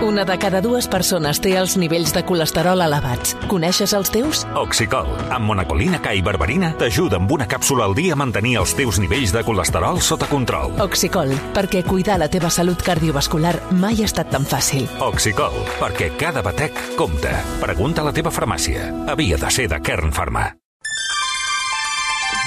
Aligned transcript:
Una 0.00 0.24
de 0.24 0.38
cada 0.38 0.60
dues 0.62 0.86
persones 0.86 1.40
té 1.42 1.56
els 1.58 1.72
nivells 1.74 2.12
de 2.14 2.20
colesterol 2.22 2.78
elevats. 2.84 3.32
Coneixes 3.50 3.90
els 3.98 4.12
teus? 4.14 4.44
Oxicol, 4.60 5.08
amb 5.34 5.50
monacolina 5.50 5.98
K 6.04 6.12
i 6.14 6.22
berberina, 6.22 6.70
t'ajuda 6.78 7.18
amb 7.18 7.34
una 7.34 7.48
càpsula 7.50 7.88
al 7.88 7.96
dia 7.98 8.14
a 8.14 8.18
mantenir 8.20 8.54
els 8.60 8.76
teus 8.78 9.00
nivells 9.02 9.34
de 9.34 9.42
colesterol 9.42 9.98
sota 9.98 10.28
control. 10.30 10.76
Oxicol, 10.84 11.34
perquè 11.56 11.82
cuidar 11.82 12.20
la 12.22 12.30
teva 12.30 12.46
salut 12.46 12.84
cardiovascular 12.86 13.56
mai 13.74 13.98
ha 13.98 14.06
estat 14.06 14.30
tan 14.30 14.46
fàcil. 14.46 14.86
Oxicol, 15.02 15.58
perquè 15.82 16.12
cada 16.20 16.46
batec 16.46 16.78
compta. 16.94 17.34
Pregunta 17.58 18.06
a 18.06 18.08
la 18.12 18.14
teva 18.14 18.30
farmàcia. 18.30 18.92
Havia 19.10 19.42
de 19.42 19.50
ser 19.50 19.66
de 19.66 19.82
Kern 19.82 20.14
Pharma. 20.14 20.46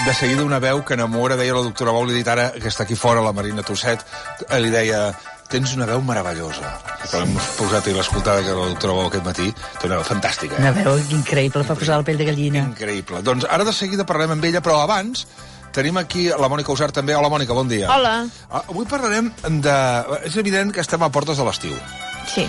De 0.05 0.13
seguida 0.15 0.43
una 0.43 0.57
veu 0.57 0.79
que 0.81 0.95
enamora, 0.95 1.35
deia 1.37 1.53
la 1.53 1.61
doctora 1.61 1.91
Bou, 1.93 2.07
li 2.07 2.15
ha 2.15 2.17
dit 2.17 2.29
ara, 2.31 2.47
que 2.55 2.71
està 2.71 2.87
aquí 2.87 2.95
fora, 2.97 3.21
la 3.21 3.35
Marina 3.37 3.61
Tosset, 3.61 4.01
eh, 4.47 4.57
li 4.57 4.71
deia, 4.73 5.11
tens 5.51 5.73
una 5.75 5.85
veu 5.89 6.01
meravellosa. 6.05 6.71
Quan 7.11 7.25
hem 7.27 7.37
posat 7.57 7.87
i 7.91 7.95
l'escoltada 7.95 8.43
que 8.45 8.55
doctora 8.55 8.95
Bou 8.97 9.07
aquest 9.09 9.25
matí, 9.27 9.49
té 9.81 9.89
una 9.89 9.97
veu 9.99 10.05
fantàstica. 10.07 10.59
Una 10.61 10.71
veu 10.75 10.99
increïble, 11.17 11.65
fa 11.67 11.75
posar 11.77 11.99
la 11.99 12.07
pell 12.07 12.19
de 12.21 12.27
gallina. 12.29 12.65
Increïble. 12.71 13.21
Doncs 13.25 13.47
ara 13.49 13.67
de 13.67 13.73
seguida 13.75 14.05
parlarem 14.07 14.37
amb 14.37 14.47
ella, 14.47 14.63
però 14.63 14.79
abans 14.85 15.25
tenim 15.75 15.97
aquí 16.01 16.27
la 16.29 16.49
Mònica 16.51 16.73
Usart 16.73 16.95
també. 16.95 17.15
Hola, 17.15 17.29
Mònica, 17.31 17.55
bon 17.55 17.69
dia. 17.71 17.87
Hola. 17.91 18.15
Ah, 18.49 18.63
Avui 18.67 18.87
parlarem 18.91 19.31
de... 19.63 19.75
És 20.27 20.35
evident 20.39 20.71
que 20.75 20.83
estem 20.83 21.03
a 21.03 21.11
portes 21.11 21.39
de 21.39 21.47
l'estiu. 21.47 21.75
Sí. 22.31 22.47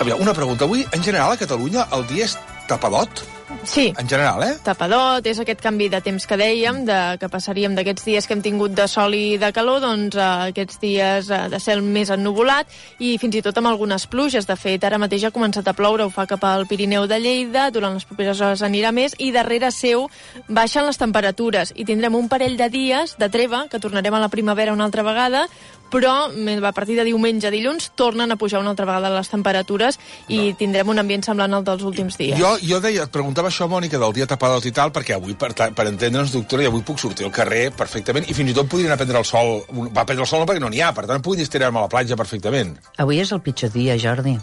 Aviam, 0.00 0.20
una 0.20 0.34
pregunta. 0.36 0.64
Avui, 0.68 0.84
en 0.92 1.04
general, 1.04 1.32
a 1.32 1.40
Catalunya, 1.40 1.88
el 1.96 2.06
dia 2.08 2.28
és 2.28 2.36
tapadot? 2.68 3.24
Sí. 3.62 3.92
En 3.96 4.08
general, 4.08 4.42
eh? 4.42 4.54
Tapadot, 4.64 5.26
és 5.26 5.38
aquest 5.38 5.60
canvi 5.62 5.88
de 5.90 6.00
temps 6.02 6.26
que 6.26 6.38
dèiem, 6.38 6.82
de, 6.86 6.98
que 7.20 7.28
passaríem 7.30 7.76
d'aquests 7.76 8.06
dies 8.06 8.26
que 8.26 8.34
hem 8.34 8.42
tingut 8.42 8.74
de 8.74 8.86
sol 8.90 9.14
i 9.14 9.36
de 9.38 9.50
calor, 9.54 9.80
doncs 9.82 10.18
a 10.18 10.28
aquests 10.50 10.80
dies 10.82 11.30
eh, 11.30 11.40
de 11.52 11.60
cel 11.62 11.82
més 11.82 12.10
ennuvolat 12.14 12.70
i 12.98 13.14
fins 13.22 13.38
i 13.38 13.42
tot 13.46 13.58
amb 13.58 13.70
algunes 13.70 14.08
pluges. 14.10 14.48
De 14.48 14.56
fet, 14.58 14.82
ara 14.84 14.98
mateix 15.02 15.28
ha 15.28 15.32
començat 15.34 15.66
a 15.66 15.74
ploure, 15.78 16.06
ho 16.06 16.14
fa 16.14 16.26
cap 16.30 16.42
al 16.46 16.66
Pirineu 16.66 17.06
de 17.10 17.20
Lleida, 17.22 17.68
durant 17.74 17.94
les 17.94 18.06
properes 18.08 18.40
hores 18.42 18.64
anirà 18.66 18.92
més, 18.94 19.14
i 19.18 19.30
darrere 19.34 19.70
seu 19.74 20.08
baixen 20.48 20.86
les 20.86 20.98
temperatures 20.98 21.72
i 21.76 21.86
tindrem 21.86 22.14
un 22.18 22.30
parell 22.32 22.58
de 22.58 22.70
dies 22.70 23.16
de 23.18 23.30
treva, 23.30 23.66
que 23.70 23.82
tornarem 23.82 24.14
a 24.14 24.22
la 24.22 24.32
primavera 24.32 24.74
una 24.74 24.86
altra 24.88 25.06
vegada, 25.06 25.46
però 25.90 26.14
a 26.28 26.72
partir 26.72 26.96
de 26.98 27.04
diumenge 27.06 27.48
a 27.48 27.52
dilluns 27.54 27.90
tornen 27.94 28.32
a 28.32 28.36
pujar 28.36 28.60
una 28.60 28.72
altra 28.74 28.86
vegada 28.88 29.12
les 29.14 29.30
temperatures 29.30 29.98
i 30.28 30.54
tindrem 30.58 30.88
un 30.92 31.02
ambient 31.02 31.24
semblant 31.26 31.54
al 31.54 31.64
dels 31.66 31.84
últims 31.86 32.18
dies. 32.18 32.38
Jo, 32.40 32.56
jo 32.62 32.80
deia, 32.82 33.06
et 33.06 33.14
preguntava 33.14 33.50
això, 33.52 33.68
Mònica, 33.70 34.00
del 34.02 34.16
dia 34.16 34.26
tapadot 34.30 34.66
i 34.66 34.74
tal, 34.74 34.92
perquè 34.94 35.16
avui, 35.16 35.36
per, 35.38 35.52
per 35.54 35.88
entendre'ns, 35.90 36.34
doctora, 36.34 36.66
i 36.66 36.70
avui 36.70 36.84
puc 36.86 37.00
sortir 37.02 37.28
al 37.28 37.34
carrer 37.34 37.70
perfectament, 37.76 38.28
i 38.28 38.36
fins 38.36 38.52
i 38.52 38.56
tot 38.56 38.70
podria 38.70 38.90
anar 38.90 39.00
a 39.00 39.04
prendre 39.04 39.22
el 39.22 39.28
sol. 39.28 39.56
Va 39.92 40.02
a 40.02 40.08
prendre 40.08 40.26
el 40.26 40.30
sol 40.30 40.42
no 40.42 40.50
perquè 40.50 40.62
no 40.62 40.72
n'hi 40.72 40.82
ha, 40.82 40.92
per 40.96 41.06
tant, 41.08 41.24
puc 41.24 41.40
estirar-me 41.42 41.82
a 41.82 41.86
la 41.86 41.92
platja 41.92 42.18
perfectament. 42.18 42.76
Avui 43.02 43.22
és 43.22 43.32
el 43.32 43.42
pitjor 43.44 43.74
dia, 43.74 43.98
Jordi. 44.00 44.38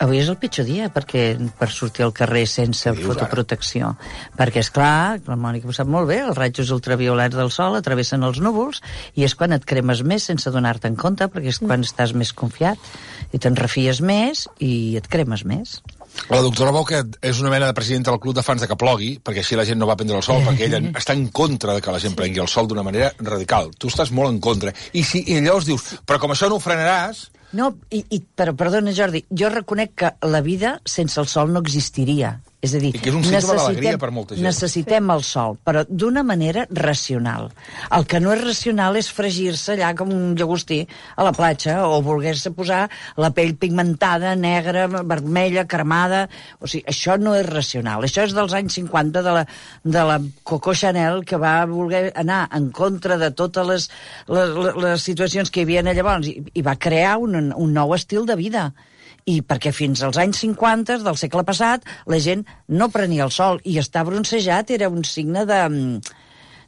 Avui 0.00 0.16
és 0.16 0.30
el 0.32 0.38
pitjor 0.40 0.64
dia 0.64 0.88
perquè 0.88 1.34
per 1.60 1.68
sortir 1.68 2.06
al 2.06 2.14
carrer 2.16 2.46
sense 2.48 2.88
Dius, 2.88 3.02
ara? 3.04 3.12
fotoprotecció. 3.12 3.92
Perquè, 4.38 4.62
és 4.64 4.72
clar, 4.72 5.20
la 5.26 5.36
Mònica 5.36 5.68
ho 5.68 5.76
sap 5.76 5.90
molt 5.92 6.08
bé, 6.08 6.22
els 6.24 6.38
rajos 6.38 6.72
ultraviolats 6.72 7.36
del 7.36 7.52
sol 7.52 7.76
atravessen 7.76 8.24
els 8.24 8.40
núvols 8.40 8.80
i 9.20 9.26
és 9.28 9.36
quan 9.36 9.52
et 9.52 9.66
cremes 9.68 10.00
més 10.00 10.24
sense 10.30 10.48
donar-te 10.54 10.88
en 10.88 10.96
compte, 10.96 11.28
perquè 11.28 11.52
és 11.52 11.60
quan 11.60 11.84
estàs 11.84 12.14
més 12.16 12.32
confiat 12.32 12.80
i 13.36 13.38
te'n 13.38 13.58
refies 13.60 14.00
més 14.00 14.46
i 14.58 14.96
et 14.96 15.08
cremes 15.12 15.44
més. 15.44 15.80
La 16.30 16.40
doctora 16.42 16.72
Boca 16.74 17.02
és 17.22 17.40
una 17.42 17.50
mena 17.52 17.68
de 17.68 17.76
presidenta 17.76 18.10
del 18.10 18.20
club 18.22 18.34
de 18.34 18.42
fans 18.42 18.64
de 18.64 18.68
que 18.70 18.78
plogui, 18.80 19.10
perquè 19.22 19.44
així 19.44 19.58
la 19.58 19.66
gent 19.68 19.78
no 19.78 19.88
va 19.88 19.98
prendre 20.00 20.16
el 20.18 20.24
sol, 20.26 20.40
perquè 20.46 20.66
ella 20.66 20.80
està 20.98 21.14
en 21.16 21.28
contra 21.28 21.76
de 21.76 21.84
que 21.84 21.92
la 21.92 22.00
gent 22.02 22.16
prengui 22.18 22.42
el 22.42 22.48
sol 22.50 22.70
d'una 22.70 22.84
manera 22.86 23.12
radical. 23.20 23.70
Tu 23.78 23.92
estàs 23.92 24.10
molt 24.16 24.32
en 24.32 24.40
contra. 24.42 24.72
I, 24.92 25.04
si, 25.06 25.22
I 25.28 25.38
llavors 25.44 25.68
dius, 25.68 25.86
però 26.06 26.18
com 26.22 26.34
això 26.34 26.48
no 26.50 26.56
ho 26.56 26.64
frenaràs... 26.64 27.28
No, 27.56 27.72
i, 27.90 28.04
i, 28.14 28.20
però 28.36 28.54
perdona, 28.54 28.92
Jordi, 28.94 29.24
jo 29.34 29.50
reconec 29.50 29.94
que 30.02 30.12
la 30.30 30.40
vida 30.46 30.76
sense 30.86 31.18
el 31.22 31.26
sol 31.30 31.50
no 31.54 31.62
existiria. 31.64 32.36
És 32.60 32.74
a 32.76 32.80
dir, 32.80 32.90
I 32.92 33.00
que 33.00 33.08
és 33.08 33.14
un 33.16 33.24
d'alegria 33.24 33.96
per 33.96 34.10
molta 34.12 34.36
gent. 34.36 34.44
necessitem 34.44 35.06
el 35.14 35.22
sol, 35.24 35.54
però 35.64 35.80
d'una 35.88 36.20
manera 36.28 36.66
racional. 36.76 37.48
El 37.96 38.04
que 38.04 38.20
no 38.20 38.34
és 38.34 38.42
racional 38.42 38.98
és 39.00 39.08
fregir-se 39.16 39.78
allà 39.78 39.94
com 39.96 40.12
un 40.12 40.34
llagostí 40.36 40.82
a 41.16 41.24
la 41.24 41.32
platja 41.32 41.78
o 41.88 42.02
voler-se 42.04 42.52
posar 42.52 42.82
la 43.16 43.30
pell 43.32 43.54
pigmentada, 43.56 44.34
negra, 44.36 44.86
vermella, 44.88 45.64
cremada... 45.64 46.26
O 46.60 46.68
sigui, 46.68 46.84
això 46.92 47.16
no 47.16 47.32
és 47.38 47.48
racional. 47.48 48.04
Això 48.04 48.26
és 48.28 48.36
dels 48.36 48.52
anys 48.52 48.76
50 48.76 49.24
de 49.24 49.34
la, 49.38 49.46
de 49.96 50.04
la 50.10 50.20
Coco 50.44 50.76
Chanel 50.76 51.24
que 51.24 51.40
va 51.40 51.64
voler 51.70 52.10
anar 52.20 52.42
en 52.52 52.68
contra 52.76 53.16
de 53.16 53.32
totes 53.32 53.66
les, 53.72 53.88
les, 54.28 54.52
les, 54.52 54.76
les 54.84 55.08
situacions 55.08 55.48
que 55.48 55.62
hi 55.62 55.68
havia 55.68 55.96
llavors 55.96 56.28
i, 56.28 56.36
i 56.52 56.66
va 56.66 56.76
crear 56.76 57.16
un, 57.24 57.54
un 57.56 57.72
nou 57.72 57.96
estil 57.96 58.28
de 58.28 58.36
vida 58.36 58.68
i 59.28 59.40
perquè 59.46 59.72
fins 59.74 60.02
als 60.04 60.18
anys 60.20 60.40
50 60.44 61.00
del 61.04 61.18
segle 61.20 61.44
passat 61.46 61.84
la 62.10 62.20
gent 62.22 62.44
no 62.68 62.90
prenia 62.94 63.26
el 63.26 63.34
sol 63.34 63.60
i 63.64 63.78
estar 63.82 64.06
bronzejat 64.06 64.70
era 64.76 64.88
un 64.88 65.04
signe 65.04 65.46
de 65.46 65.62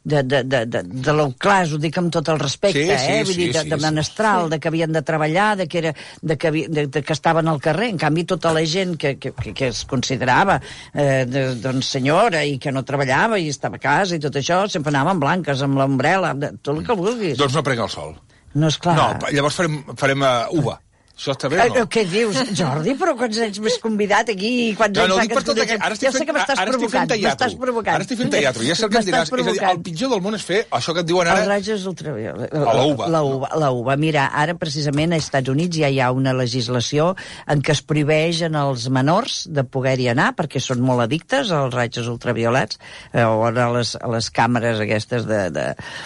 de, 0.03 0.21
de, 0.23 0.43
de, 0.43 0.65
de, 0.67 0.81
de 0.83 1.13
l'oclàs, 1.15 1.71
ho 1.71 1.79
dic 1.79 1.97
amb 1.99 2.11
tot 2.11 2.27
el 2.33 2.39
respecte, 2.41 2.81
Sí, 2.83 2.97
sí, 2.99 3.11
eh? 3.13 3.23
Vull 3.23 3.33
sí, 3.33 3.39
dir, 3.39 3.47
de, 3.53 3.61
sí, 3.63 3.71
de 3.71 3.77
sí. 3.77 3.85
menestral, 3.85 4.49
de 4.51 4.59
que 4.59 4.67
havien 4.67 4.91
de 4.91 5.01
treballar, 5.01 5.53
de 5.57 5.67
que, 5.71 5.79
era, 5.79 5.93
de 6.21 6.37
que, 6.37 6.51
de, 6.51 6.85
de 6.91 7.03
que 7.03 7.15
estaven 7.15 7.47
al 7.47 7.61
carrer. 7.63 7.87
En 7.93 8.01
canvi, 8.01 8.25
tota 8.27 8.51
la 8.51 8.65
gent 8.67 8.97
que, 8.99 9.15
que, 9.15 9.31
que, 9.31 9.69
es 9.69 9.85
considerava 9.89 10.59
eh, 10.59 11.23
de, 11.29 11.45
doncs, 11.63 11.93
senyora 11.95 12.43
i 12.43 12.57
que 12.59 12.75
no 12.75 12.83
treballava 12.83 13.39
i 13.39 13.47
estava 13.53 13.79
a 13.79 13.83
casa 13.83 14.19
i 14.19 14.23
tot 14.23 14.35
això, 14.39 14.65
sempre 14.67 14.91
anaven 14.91 15.23
blanques, 15.23 15.63
amb 15.63 15.79
l'ombrela, 15.79 16.35
tot 16.59 16.75
el 16.75 16.83
que 16.85 16.99
vulguis. 16.99 17.37
Doncs 17.39 17.55
no 17.55 17.63
prenc 17.63 17.87
el 17.87 17.93
sol. 17.93 18.17
No, 18.53 18.67
és 18.67 18.77
clar. 18.77 18.97
No, 18.99 19.31
llavors 19.33 19.55
farem, 19.57 19.79
farem 19.97 20.27
uh, 20.27 20.51
uva. 20.59 20.81
Això 21.13 21.35
està 21.35 21.47
bé 21.47 21.59
o 21.59 21.61
Eh, 21.63 21.69
no? 21.75 21.83
Què 21.93 22.01
dius, 22.09 22.37
Jordi? 22.57 22.95
Però 22.97 23.13
quants 23.15 23.37
anys 23.45 23.59
m'has 23.61 23.75
convidat 23.83 24.31
aquí? 24.33 24.73
Quants 24.79 24.97
No, 24.97 25.03
anys 25.03 25.11
no, 25.11 25.17
fa 25.19 25.21
dic 25.21 25.29
que 25.29 25.37
per 25.37 25.43
tot 25.45 25.59
aquest... 25.61 25.83
Ara 25.85 25.93
estic 25.93 26.07
ja 26.07 26.11
sé 26.11 26.17
fent, 26.17 26.27
que 26.29 26.33
m'estàs 26.37 26.57
fent 26.57 26.71
provocant, 26.73 27.13
m'estàs 27.13 27.55
provocant. 27.61 27.93
Ara 27.93 28.07
estic 28.07 28.19
fent 28.23 28.31
teatre. 28.33 28.65
Ja 28.65 28.77
sé 28.79 28.85
el 28.87 28.91
que 28.95 28.97
em 28.97 29.05
diràs. 29.11 29.29
És 29.29 29.45
a 29.45 29.53
dir, 29.53 29.61
el 29.69 29.81
pitjor 29.85 30.11
del 30.15 30.23
món 30.25 30.37
és 30.39 30.45
fer 30.47 30.63
això 30.79 30.95
que 30.97 31.03
et 31.05 31.09
diuen 31.11 31.29
Els 31.29 31.43
ara... 31.43 31.51
rajos 31.53 31.85
ultraviolets. 31.93 32.57
A 32.57 32.73
la 32.79 32.87
uva. 32.89 33.11
La 33.13 33.21
uva, 33.29 33.51
la 33.61 33.69
uva. 33.77 33.97
Mira, 34.01 34.25
ara 34.41 34.57
precisament 34.57 35.13
als 35.13 35.29
Estats 35.29 35.53
Units 35.53 35.77
ja 35.83 35.93
hi 35.93 36.01
ha 36.01 36.09
una 36.17 36.33
legislació 36.33 37.11
en 37.45 37.61
què 37.61 37.77
es 37.77 37.83
prohibeixen 37.85 38.57
als 38.57 38.89
menors 38.89 39.43
de 39.53 39.63
poder-hi 39.69 40.09
anar 40.15 40.31
perquè 40.35 40.59
són 40.65 40.81
molt 40.81 41.05
addictes 41.05 41.53
als 41.53 41.77
rajos 41.77 42.09
ultraviolets 42.09 42.81
eh, 43.13 43.21
o 43.21 43.45
a 43.45 43.53
les, 43.53 43.93
a 44.01 44.09
les 44.17 44.31
càmeres 44.33 44.81
aquestes 44.81 45.29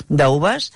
d'uves 0.10 0.72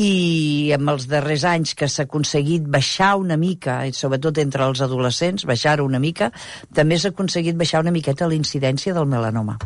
i 0.00 0.72
amb 0.74 0.90
els 0.90 1.06
darrers 1.10 1.44
anys 1.46 1.74
que 1.78 1.86
s'ha 1.90 2.06
aconseguit 2.08 2.66
baixar 2.70 3.14
una 3.20 3.36
mica, 3.38 3.78
i 3.86 3.92
sobretot 3.94 4.40
entre 4.42 4.66
els 4.66 4.82
adolescents, 4.82 5.46
baixar-ho 5.46 5.86
una 5.86 6.00
mica, 6.02 6.30
també 6.74 6.98
s'ha 6.98 7.12
aconseguit 7.14 7.56
baixar 7.58 7.82
una 7.84 7.92
miqueta 7.94 8.28
la 8.28 8.34
incidència 8.34 8.94
del 8.94 9.06
melanoma. 9.10 9.56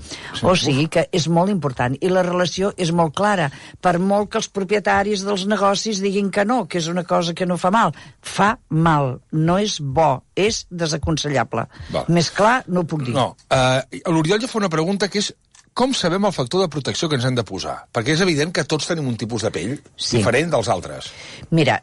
O 0.43 0.55
sigui 0.59 0.89
que 0.93 1.07
és 1.13 1.29
molt 1.33 1.53
important. 1.53 1.97
I 2.01 2.13
la 2.13 2.25
relació 2.27 2.73
és 2.77 2.93
molt 2.93 3.17
clara. 3.17 3.49
Per 3.81 3.97
molt 3.99 4.33
que 4.33 4.41
els 4.43 4.51
propietaris 4.53 5.25
dels 5.25 5.47
negocis 5.49 6.03
diguin 6.05 6.31
que 6.35 6.45
no, 6.45 6.65
que 6.69 6.81
és 6.83 6.89
una 6.93 7.07
cosa 7.09 7.35
que 7.35 7.49
no 7.49 7.57
fa 7.57 7.73
mal. 7.75 7.97
Fa 8.21 8.55
mal. 8.69 9.19
No 9.33 9.59
és 9.59 9.79
bo. 9.81 10.11
És 10.39 10.67
desaconsellable. 10.71 11.67
Val. 11.91 12.07
Més 12.15 12.31
clar 12.31 12.61
no 12.69 12.85
ho 12.85 12.89
puc 12.89 13.03
dir. 13.09 13.17
No. 13.17 13.33
Uh, 13.51 13.81
L'Oriol 14.13 14.45
ja 14.45 14.51
fa 14.51 14.61
una 14.61 14.71
pregunta 14.71 15.09
que 15.11 15.23
és 15.23 15.33
com 15.79 15.93
sabem 15.95 16.25
el 16.27 16.35
factor 16.35 16.65
de 16.65 16.71
protecció 16.73 17.07
que 17.09 17.15
ens 17.19 17.27
hem 17.29 17.37
de 17.39 17.45
posar? 17.47 17.77
Perquè 17.95 18.17
és 18.17 18.23
evident 18.25 18.51
que 18.55 18.65
tots 18.67 18.89
tenim 18.91 19.07
un 19.07 19.17
tipus 19.21 19.45
de 19.47 19.53
pell 19.55 19.77
Sí. 19.95 20.17
diferent 20.19 20.51
dels 20.51 20.69
altres. 20.75 21.13
Mira, 21.55 21.77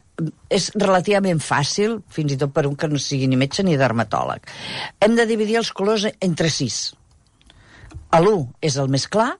és 0.52 0.70
relativament 0.74 1.40
fàcil, 1.40 2.02
fins 2.12 2.34
i 2.34 2.36
tot 2.36 2.52
per 2.52 2.66
un 2.68 2.76
que 2.76 2.88
no 2.88 3.00
sigui 3.00 3.26
ni 3.26 3.38
metge 3.40 3.64
ni 3.64 3.76
dermatòleg. 3.80 4.44
Hem 5.00 5.16
de 5.16 5.26
dividir 5.26 5.56
els 5.56 5.72
colors 5.72 6.04
entre 6.20 6.50
sis. 6.50 6.94
L'1 8.12 8.52
és 8.60 8.76
el 8.76 8.88
més 8.92 9.08
clar 9.08 9.32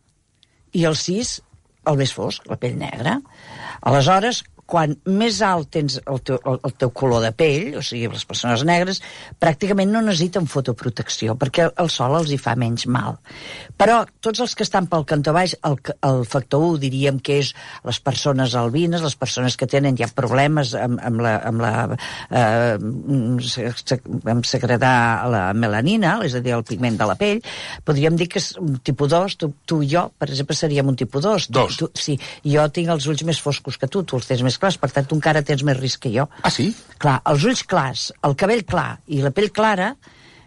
i 0.72 0.84
el 0.84 0.96
6 0.96 1.40
el 1.86 1.96
més 2.00 2.12
fosc, 2.16 2.48
la 2.50 2.56
pell 2.56 2.76
negra. 2.78 3.20
Aleshores, 3.82 4.42
quan 4.66 4.96
més 5.06 5.40
alt 5.46 5.70
tens 5.76 5.98
el 6.02 6.20
teu, 6.26 6.38
el, 6.50 6.58
el 6.66 6.72
teu 6.78 6.90
color 6.90 7.22
de 7.22 7.30
pell, 7.36 7.76
o 7.78 7.82
sigui, 7.86 8.08
les 8.12 8.24
persones 8.26 8.64
negres, 8.66 9.00
pràcticament 9.42 9.92
no 9.94 10.02
necessiten 10.02 10.48
fotoprotecció, 10.50 11.36
perquè 11.38 11.68
el 11.70 11.90
sol 11.92 12.16
els 12.18 12.32
hi 12.34 12.38
fa 12.42 12.56
menys 12.58 12.86
mal. 12.90 13.16
Però 13.78 14.00
tots 14.24 14.42
els 14.42 14.54
que 14.58 14.66
estan 14.66 14.88
pel 14.90 15.04
cantó 15.08 15.32
baix, 15.36 15.54
el, 15.68 15.78
el 16.08 16.24
factor 16.26 16.64
1 16.74 16.80
diríem 16.82 17.20
que 17.22 17.38
és 17.44 17.52
les 17.86 18.00
persones 18.02 18.54
albines, 18.58 19.04
les 19.06 19.16
persones 19.16 19.56
que 19.56 19.68
tenen 19.70 19.96
ja 19.98 20.08
problemes 20.16 20.74
amb, 20.78 20.98
amb 21.04 21.22
la, 21.22 21.34
amb 21.46 21.62
la 21.62 21.72
eh, 22.30 22.76
se- 23.46 24.00
amb 24.26 24.44
secretar 24.46 25.28
la 25.30 25.44
melanina, 25.54 26.16
és 26.26 26.34
a 26.34 26.40
dir, 26.42 26.54
el 26.56 26.64
pigment 26.66 26.98
de 26.98 27.06
la 27.08 27.16
pell, 27.20 27.40
podríem 27.86 28.16
dir 28.18 28.28
que 28.32 28.40
és 28.42 28.52
un 28.60 28.78
tipus 28.84 29.10
2, 29.12 29.36
tu, 29.40 29.52
tu 29.66 29.80
i 29.84 29.90
jo, 29.94 30.06
per 30.18 30.28
exemple, 30.30 30.56
seríem 30.58 30.88
un 30.90 30.96
tipus 30.98 31.22
2. 31.24 31.48
Dos. 31.54 31.76
Tu, 31.80 31.88
sí, 31.94 32.18
jo 32.44 32.66
tinc 32.74 32.90
els 32.94 33.06
ulls 33.10 33.22
més 33.28 33.40
foscos 33.42 33.78
que 33.78 33.88
tu, 33.90 34.02
tu 34.02 34.18
els 34.18 34.26
tens 34.28 34.42
més 34.46 34.55
clars, 34.62 34.78
per 34.80 34.90
tant, 34.94 35.06
tu 35.08 35.16
encara 35.18 35.44
tens 35.46 35.64
més 35.66 35.78
risc 35.78 36.04
que 36.06 36.12
jo. 36.14 36.28
Ah, 36.42 36.52
sí? 36.52 36.70
Clar, 37.02 37.20
els 37.32 37.46
ulls 37.48 37.64
clars, 37.68 38.10
el 38.26 38.36
cabell 38.38 38.64
clar 38.68 38.96
i 39.06 39.22
la 39.24 39.32
pell 39.34 39.52
clara 39.54 39.94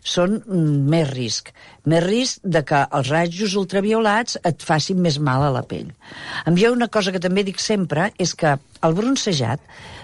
són 0.05 0.39
mm, 0.39 0.87
més 0.89 1.09
risc. 1.11 1.51
més 1.89 2.03
risc 2.03 2.43
de 2.43 2.61
que 2.61 2.79
els 2.93 3.07
rajos 3.09 3.55
ultraviolats 3.57 4.37
et 4.45 4.61
facin 4.61 4.99
més 5.01 5.17
mal 5.19 5.41
a 5.41 5.49
la 5.49 5.63
pell. 5.65 5.87
Hi 6.45 6.65
ha 6.65 6.71
una 6.71 6.87
cosa 6.87 7.11
que 7.11 7.21
també 7.23 7.43
dic 7.43 7.59
sempre, 7.59 8.11
és 8.19 8.35
que 8.37 8.57
el 8.85 8.93
bronzejat 8.93 9.59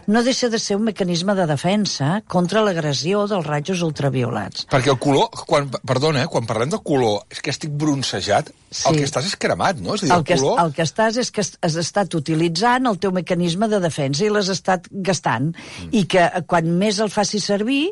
no 0.07 0.23
deixa 0.23 0.49
de 0.49 0.59
ser 0.59 0.77
un 0.77 0.85
mecanisme 0.87 1.35
de 1.37 1.47
defensa 1.49 2.21
contra 2.27 2.63
l'agressió 2.65 3.25
dels 3.29 3.45
rajos 3.47 3.81
ultraviolats. 3.85 4.67
Perquè 4.71 4.93
el 4.93 4.99
color, 5.01 5.29
quan, 5.47 5.69
perdona, 5.87 6.23
eh, 6.23 6.31
quan 6.31 6.47
parlem 6.49 6.73
de 6.73 6.81
color, 6.83 7.23
és 7.31 7.41
que 7.41 7.53
estic 7.53 7.73
bronzejat, 7.73 8.51
sí. 8.69 8.85
el 8.89 8.99
que 8.99 9.07
estàs 9.07 9.29
és 9.29 9.37
cremat, 9.39 9.79
no? 9.81 9.95
És 9.95 10.05
dir, 10.05 10.11
el, 10.11 10.21
el, 10.21 10.27
que, 10.27 10.37
color... 10.39 10.61
el 10.63 10.73
que 10.75 10.85
estàs 10.85 11.19
és 11.21 11.31
que 11.33 11.43
has 11.45 11.77
estat 11.81 12.17
utilitzant 12.17 12.89
el 12.89 12.99
teu 13.01 13.13
mecanisme 13.15 13.69
de 13.71 13.79
defensa 13.83 14.25
i 14.25 14.31
l'has 14.31 14.51
estat 14.53 14.89
gastant. 14.91 15.51
Mm. 15.53 15.91
I 16.01 16.05
que 16.11 16.25
eh, 16.27 16.43
quan 16.47 16.69
més 16.79 16.99
el 17.03 17.11
facis 17.13 17.47
servir, 17.47 17.83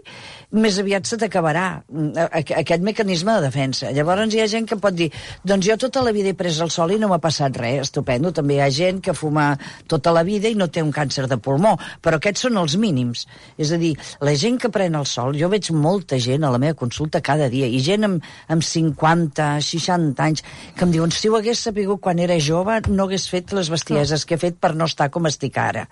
més 0.54 0.78
aviat 0.82 1.10
se 1.10 1.18
t'acabarà 1.22 1.68
mm, 1.82 2.28
aquest 2.62 2.86
mecanisme 2.86 3.38
de 3.38 3.48
defensa. 3.48 3.92
Llavors 3.96 4.34
hi 4.34 4.44
ha 4.44 4.50
gent 4.52 4.70
que 4.70 4.78
pot 4.82 4.96
dir 4.96 5.10
doncs 5.44 5.68
jo 5.68 5.78
tota 5.82 6.04
la 6.06 6.14
vida 6.16 6.32
he 6.32 6.38
pres 6.38 6.60
el 6.64 6.72
sol 6.74 6.94
i 6.94 7.00
no 7.02 7.10
m'ha 7.12 7.22
passat 7.24 7.58
res, 7.58 7.88
estupendo. 7.88 8.34
També 8.36 8.60
hi 8.60 8.64
ha 8.66 8.70
gent 8.74 9.02
que 9.04 9.16
fuma 9.18 9.54
tota 9.90 10.14
la 10.16 10.24
vida 10.28 10.52
i 10.52 10.58
no 10.60 10.70
té 10.70 10.84
un 10.86 10.94
càncer 10.94 11.28
de 11.32 11.40
pulmó, 11.42 11.76
però 12.04 12.20
aquests 12.20 12.46
són 12.46 12.60
els 12.62 12.76
mínims. 12.80 13.26
És 13.58 13.72
a 13.72 13.80
dir, 13.82 13.94
la 14.22 14.36
gent 14.40 14.60
que 14.62 14.72
pren 14.74 15.00
el 15.00 15.08
sol, 15.10 15.38
jo 15.40 15.50
veig 15.54 15.72
molta 15.72 16.20
gent 16.22 16.44
a 16.44 16.52
la 16.54 16.62
meva 16.62 16.78
consulta 16.78 17.24
cada 17.24 17.50
dia, 17.54 17.70
i 17.70 17.80
gent 17.84 18.10
amb, 18.10 18.30
amb 18.52 18.68
50, 18.68 19.50
60 19.64 20.28
anys, 20.28 20.46
que 20.76 20.86
em 20.88 20.94
diuen, 20.94 21.16
si 21.16 21.32
ho 21.32 21.40
hagués 21.40 21.64
sabut 21.64 22.02
quan 22.04 22.20
era 22.20 22.40
jove, 22.40 22.80
no 22.90 23.08
hagués 23.08 23.28
fet 23.32 23.56
les 23.56 23.72
bestieses 23.72 24.26
que 24.26 24.36
he 24.36 24.42
fet 24.42 24.60
per 24.60 24.74
no 24.76 24.90
estar 24.90 25.10
com 25.14 25.30
estic 25.30 25.58
ara. 25.62 25.88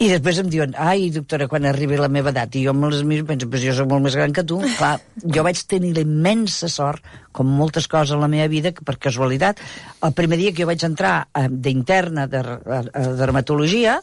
I 0.00 0.08
després 0.08 0.38
em 0.40 0.48
diuen, 0.50 0.72
ai, 0.80 1.10
doctora, 1.12 1.46
quan 1.50 1.66
arribi 1.68 1.98
la 2.00 2.08
meva 2.12 2.32
edat, 2.32 2.54
i 2.56 2.64
jo 2.64 2.72
me 2.74 2.88
les 2.90 3.02
miro 3.06 3.26
i 3.26 3.26
penso, 3.28 3.48
però 3.50 3.60
jo 3.60 3.74
soc 3.76 3.90
molt 3.90 4.06
més 4.06 4.16
gran 4.16 4.32
que 4.32 4.44
tu. 4.48 4.58
Clar, 4.78 4.94
jo 5.36 5.44
vaig 5.44 5.60
tenir 5.68 5.92
la 5.96 6.04
immensa 6.06 6.70
sort, 6.72 7.04
com 7.32 7.48
moltes 7.48 7.86
coses 7.88 8.14
en 8.16 8.20
la 8.20 8.28
meva 8.28 8.48
vida, 8.52 8.72
que 8.76 8.84
per 8.84 8.96
casualitat, 9.00 9.60
el 10.04 10.14
primer 10.16 10.38
dia 10.40 10.52
que 10.52 10.64
jo 10.64 10.68
vaig 10.68 10.84
entrar 10.88 11.12
eh, 11.38 11.44
d'interna 11.48 12.26
de, 12.30 12.42
de, 12.42 12.80
de 12.88 13.12
dermatologia, 13.20 13.98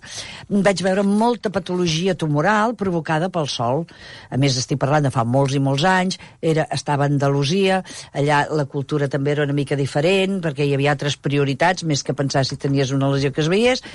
vaig 0.49 0.83
veure 0.85 1.05
molta 1.05 1.51
patologia 1.53 2.15
tumoral 2.17 2.75
provocada 2.79 3.29
pel 3.33 3.49
sol. 3.49 3.85
A 4.29 4.39
més, 4.41 4.57
estic 4.61 4.81
parlant 4.81 5.09
de 5.09 5.13
fa 5.13 5.25
molts 5.25 5.57
i 5.57 5.63
molts 5.63 5.85
anys, 5.89 6.19
era, 6.41 6.67
estava 6.73 7.05
a 7.05 7.11
Andalusia, 7.11 7.83
allà 8.13 8.45
la 8.53 8.65
cultura 8.69 9.09
també 9.09 9.35
era 9.35 9.45
una 9.45 9.57
mica 9.57 9.77
diferent, 9.79 10.39
perquè 10.45 10.65
hi 10.65 10.73
havia 10.77 10.93
altres 10.95 11.17
prioritats, 11.17 11.85
més 11.85 12.05
que 12.05 12.17
pensar 12.17 12.45
si 12.45 12.57
tenies 12.61 12.95
una 12.95 13.11
lesió 13.13 13.33
que 13.33 13.45
es 13.45 13.51
veiés, 13.51 13.85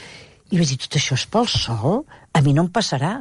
i 0.54 0.58
vaig 0.60 0.70
dir, 0.70 0.80
tot 0.86 0.98
això 1.00 1.16
és 1.18 1.24
pel 1.34 1.48
sol? 1.50 2.04
A 2.34 2.42
mi 2.44 2.54
no 2.54 2.62
em 2.66 2.70
passarà. 2.74 3.14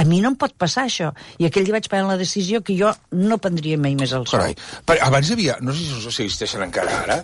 A 0.00 0.04
mi 0.06 0.20
no 0.22 0.30
em 0.32 0.36
pot 0.38 0.54
passar 0.58 0.86
això. 0.88 1.10
I 1.38 1.46
aquell 1.48 1.66
dia 1.66 1.74
vaig 1.76 1.86
prendre 1.92 2.08
la 2.10 2.18
decisió 2.18 2.62
que 2.66 2.74
jo 2.78 2.90
no 3.14 3.38
prendria 3.42 3.78
mai 3.78 3.94
més 3.98 4.14
el 4.16 4.26
sol. 4.26 4.40
Carai. 4.40 4.56
Però 4.88 5.06
abans 5.06 5.30
hi 5.30 5.36
havia, 5.36 5.56
no 5.62 5.74
sé 5.76 5.86
si 5.86 6.10
existeixen 6.10 6.64
encara 6.66 7.00
ara, 7.04 7.18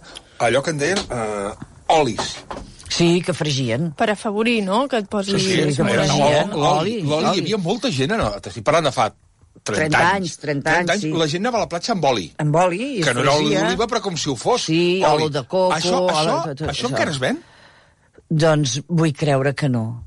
allò 0.47 0.63
que 0.63 0.75
en 0.75 0.83
deien 0.83 1.03
uh, 1.11 1.55
olis. 1.99 2.37
Sí, 2.87 3.21
que 3.27 3.35
fregien. 3.35 3.91
Per 3.99 4.11
afavorir, 4.13 4.61
no?, 4.67 4.85
que 4.91 5.01
et 5.03 5.09
posi... 5.11 5.35
Sí, 5.35 5.47
sí, 5.47 5.77
que 5.77 5.87
fregien. 5.89 6.53
L'oli, 6.55 7.01
l'oli, 7.03 7.33
hi 7.39 7.45
havia 7.47 7.59
molta 7.59 7.91
gent, 7.91 8.15
no? 8.19 8.29
t'estic 8.43 8.67
parlant 8.67 8.87
de 8.91 8.95
fa 8.95 9.09
30, 9.67 9.89
30 9.91 10.05
anys, 10.15 10.37
30 10.39 10.75
anys, 10.83 11.03
sí. 11.03 11.11
La 11.17 11.27
gent 11.31 11.43
anava 11.43 11.63
a 11.63 11.65
la 11.65 11.71
platja 11.73 11.95
amb 11.97 12.05
oli. 12.07 12.29
Amb 12.43 12.57
oli, 12.61 12.83
i 13.01 13.03
Que 13.03 13.15
no 13.17 13.25
era 13.25 13.35
oli 13.41 13.57
d'oliva, 13.57 13.89
però 13.91 14.03
com 14.05 14.19
si 14.21 14.31
ho 14.31 14.37
fos. 14.39 14.69
Sí, 14.69 15.03
oli. 15.03 15.27
oli 15.27 15.35
de 15.35 15.43
coco, 15.47 15.73
Això, 15.75 16.05
això, 16.07 16.37
oli- 16.45 16.55
tot 16.61 16.69
això 16.69 16.87
això. 16.87 16.91
encara 16.93 17.15
es 17.15 17.19
ven? 17.23 17.41
Doncs 18.31 18.81
vull 18.89 19.13
creure 19.15 19.55
que 19.55 19.69
no. 19.71 20.03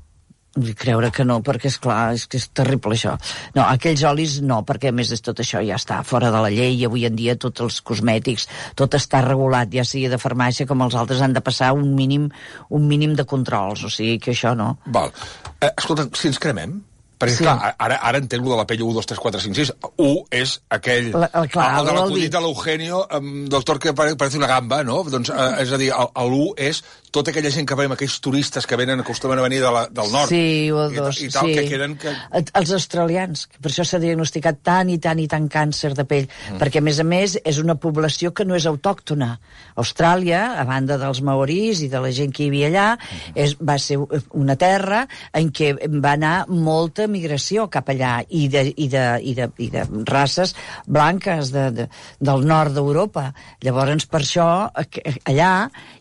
Vull 0.56 0.74
creure 0.74 1.12
que 1.14 1.22
no, 1.24 1.36
perquè 1.46 1.70
és 1.70 1.76
clar, 1.78 2.10
és 2.16 2.24
que 2.26 2.36
és 2.40 2.48
terrible 2.52 2.96
això. 2.96 3.12
No, 3.54 3.62
aquells 3.70 4.02
olis 4.08 4.40
no, 4.42 4.58
perquè 4.66 4.90
a 4.90 4.92
més 4.96 5.12
de 5.14 5.16
tot 5.22 5.38
això 5.44 5.62
ja 5.64 5.78
està 5.78 6.00
fora 6.04 6.32
de 6.34 6.40
la 6.42 6.50
llei 6.50 6.74
i 6.74 6.84
avui 6.88 7.06
en 7.06 7.14
dia 7.16 7.36
tots 7.38 7.62
els 7.64 7.78
cosmètics, 7.86 8.48
tot 8.74 8.98
està 8.98 9.22
regulat, 9.24 9.70
ja 9.72 9.86
sigui 9.86 10.10
de 10.10 10.18
farmàcia 10.18 10.66
com 10.66 10.82
els 10.82 10.98
altres 10.98 11.22
han 11.22 11.32
de 11.38 11.40
passar 11.46 11.70
un 11.78 11.94
mínim, 11.94 12.26
un 12.68 12.86
mínim 12.90 13.14
de 13.14 13.24
controls, 13.30 13.86
o 13.86 13.94
sigui 13.94 14.18
que 14.18 14.34
això 14.34 14.56
no. 14.58 14.74
Val. 14.90 15.14
Eh, 15.60 15.70
escolta, 15.76 16.10
si 16.18 16.28
ens 16.34 16.42
cremem, 16.42 16.80
perquè, 17.20 17.36
Sí. 17.36 17.44
clar, 17.44 17.74
ara, 17.78 17.98
ara 18.02 18.18
entenc 18.18 18.42
de 18.42 18.56
la 18.56 18.64
pell 18.66 18.80
1, 18.82 18.94
2, 18.96 19.06
3, 19.06 19.18
4, 19.20 19.40
5, 19.40 19.54
6. 19.54 19.72
1 19.98 20.24
és 20.32 20.54
aquell... 20.72 21.10
La- 21.12 21.30
el- 21.34 21.48
clar, 21.52 21.66
el 21.78 21.86
de 21.86 21.92
l'acudit 21.92 22.22
dit. 22.26 22.32
de 22.32 22.40
l'Eugenio, 22.40 23.06
um, 23.18 23.44
doctor 23.46 23.78
que 23.78 23.92
pare- 23.94 24.16
parece 24.16 24.38
una 24.40 24.46
gamba, 24.48 24.82
no? 24.82 25.02
Doncs, 25.04 25.28
eh, 25.30 25.62
és 25.62 25.70
a 25.72 25.76
dir, 25.78 25.92
l'1 25.92 26.54
és 26.56 26.82
tota 27.10 27.32
aquella 27.32 27.50
gent 27.52 27.66
que 27.68 27.76
veiem, 27.78 27.94
aquells 27.94 28.18
turistes 28.22 28.66
que 28.68 28.78
venen, 28.78 29.02
acostumen 29.02 29.40
a 29.40 29.44
venir 29.46 29.60
de 29.62 29.72
la, 29.74 29.84
del 29.90 30.12
nord. 30.14 30.30
Sí, 30.30 30.70
o 30.70 30.86
i, 30.90 30.96
dos, 30.96 31.20
i 31.24 31.30
tal, 31.32 31.48
sí. 31.48 31.56
que 31.58 31.66
queden... 31.68 31.96
Que... 32.00 32.14
Els 32.60 32.72
australians, 32.76 33.46
que 33.50 33.62
per 33.62 33.72
això 33.72 33.86
s'ha 33.86 34.00
diagnosticat 34.02 34.60
tant 34.66 34.90
i 34.92 34.98
tant 35.02 35.18
i 35.22 35.26
tant 35.30 35.48
càncer 35.50 35.92
de 35.98 36.06
pell, 36.08 36.28
mm. 36.28 36.60
perquè 36.62 36.82
a 36.82 36.86
més 36.86 37.00
a 37.02 37.06
més 37.06 37.36
és 37.42 37.60
una 37.62 37.76
població 37.80 38.32
que 38.36 38.46
no 38.46 38.56
és 38.58 38.68
autòctona. 38.70 39.32
Austràlia, 39.80 40.42
a 40.60 40.64
banda 40.68 40.98
dels 41.00 41.22
maoris 41.26 41.82
i 41.84 41.90
de 41.92 42.02
la 42.02 42.12
gent 42.14 42.34
que 42.36 42.44
hi 42.44 42.50
havia 42.52 42.70
allà, 42.70 42.86
és, 43.34 43.56
va 43.58 43.78
ser 43.82 43.98
una 44.36 44.56
terra 44.60 45.04
en 45.36 45.50
què 45.54 45.72
va 45.90 46.14
anar 46.14 46.34
molta 46.50 47.08
migració 47.10 47.66
cap 47.72 47.90
allà 47.92 48.20
i 48.28 48.46
de, 48.52 48.66
i 48.70 48.88
de, 48.92 49.04
i 49.22 49.34
de, 49.38 49.50
i 49.58 49.70
de 49.72 49.86
races 50.10 50.54
blanques 50.86 51.52
de, 51.54 51.66
de, 51.74 51.88
del 52.20 52.46
nord 52.46 52.76
d'Europa. 52.76 53.30
Llavors, 53.64 54.06
per 54.10 54.22
això, 54.22 54.48
allà 54.70 55.52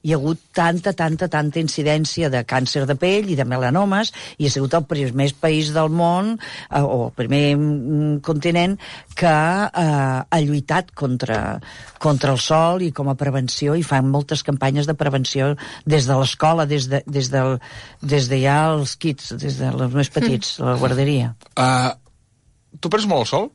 hi 0.04 0.14
ha 0.14 0.20
hagut 0.20 0.42
tanta, 0.56 0.94
tanta, 1.00 1.30
tanta 1.32 1.62
incidència 1.62 2.30
de 2.34 2.44
càncer 2.48 2.84
de 2.90 2.96
pell 3.00 3.30
i 3.32 3.38
de 3.40 3.46
melanomes 3.48 4.12
i 4.38 4.48
ha 4.48 4.54
sigut 4.54 4.76
el 4.78 4.86
primer 4.90 5.30
país 5.40 5.72
del 5.76 5.92
món 5.94 6.36
eh, 6.36 6.82
o 6.82 7.08
el 7.08 7.14
primer 7.18 7.44
mm, 7.56 8.20
continent 8.26 8.78
que 9.16 9.32
eh, 9.32 10.20
ha 10.24 10.42
lluitat 10.44 10.92
contra, 10.98 11.60
contra 12.04 12.34
el 12.36 12.42
sol 12.44 12.84
i 12.86 12.92
com 12.96 13.12
a 13.12 13.18
prevenció 13.20 13.78
i 13.80 13.86
fan 13.86 14.12
moltes 14.12 14.44
campanyes 14.48 14.90
de 14.90 14.98
prevenció 15.00 15.54
des 15.86 16.08
de 16.10 16.20
l'escola, 16.20 16.68
des, 16.70 16.90
de, 16.92 17.04
des, 17.08 17.32
del, 17.34 17.58
des 18.02 18.30
de 18.32 18.42
ja 18.44 18.60
els 18.74 18.96
kits, 19.00 19.34
des 19.40 19.60
de 19.60 19.72
els 19.72 19.96
més 19.96 20.12
petits, 20.14 20.58
la 20.64 20.78
guarderia. 20.82 21.34
Uh, 21.56 21.92
tu 22.82 22.92
prens 22.92 23.08
molt 23.10 23.26
el 23.26 23.32
sol, 23.32 23.50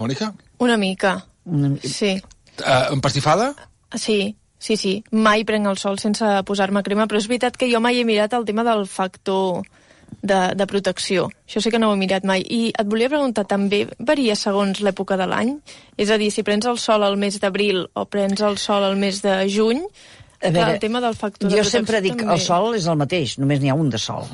Mònica? 0.00 0.32
Una 0.64 0.78
mica, 0.80 1.18
Una- 1.44 1.76
sí. 1.82 2.16
Uh, 2.60 2.94
empastifada? 2.94 3.52
Sí, 3.98 4.36
sí, 4.64 4.78
sí. 4.80 4.94
Mai 5.12 5.44
prenc 5.44 5.68
el 5.68 5.80
sol 5.80 6.00
sense 6.00 6.24
posar-me 6.48 6.82
crema, 6.86 7.08
però 7.10 7.20
és 7.20 7.28
veritat 7.28 7.58
que 7.60 7.68
jo 7.68 7.82
mai 7.84 8.00
he 8.00 8.08
mirat 8.08 8.32
el 8.36 8.46
tema 8.48 8.64
del 8.64 8.86
factor 8.88 9.62
de, 10.22 10.40
de 10.56 10.66
protecció. 10.66 11.28
Això 11.44 11.60
sí 11.60 11.72
que 11.72 11.80
no 11.80 11.90
ho 11.90 11.94
he 11.96 12.00
mirat 12.00 12.24
mai. 12.24 12.42
I 12.42 12.72
et 12.72 12.88
volia 12.88 13.10
preguntar, 13.12 13.46
també 13.50 13.84
varia 13.98 14.36
segons 14.38 14.80
l'època 14.84 15.18
de 15.20 15.28
l'any? 15.28 15.54
És 16.00 16.10
a 16.10 16.18
dir, 16.20 16.30
si 16.32 16.46
prens 16.46 16.66
el 16.70 16.80
sol 16.80 17.04
al 17.04 17.18
mes 17.20 17.38
d'abril 17.42 17.84
o 17.92 18.06
prens 18.08 18.40
el 18.40 18.58
sol 18.62 18.86
al 18.88 18.96
mes 19.00 19.20
de 19.24 19.42
juny, 19.52 19.84
A 20.40 20.50
veure, 20.50 20.74
el 20.74 20.80
tema 20.80 21.00
del 21.00 21.14
factor 21.16 21.48
de 21.48 21.56
jo 21.56 21.62
protecció 21.62 21.78
sempre 21.78 22.00
dic 22.04 22.18
també... 22.18 22.34
el 22.34 22.42
sol 22.44 22.74
és 22.76 22.88
el 22.90 23.00
mateix, 23.00 23.38
només 23.40 23.62
n'hi 23.62 23.72
ha 23.72 23.76
un 23.80 23.88
de 23.92 24.00
sol. 24.00 24.26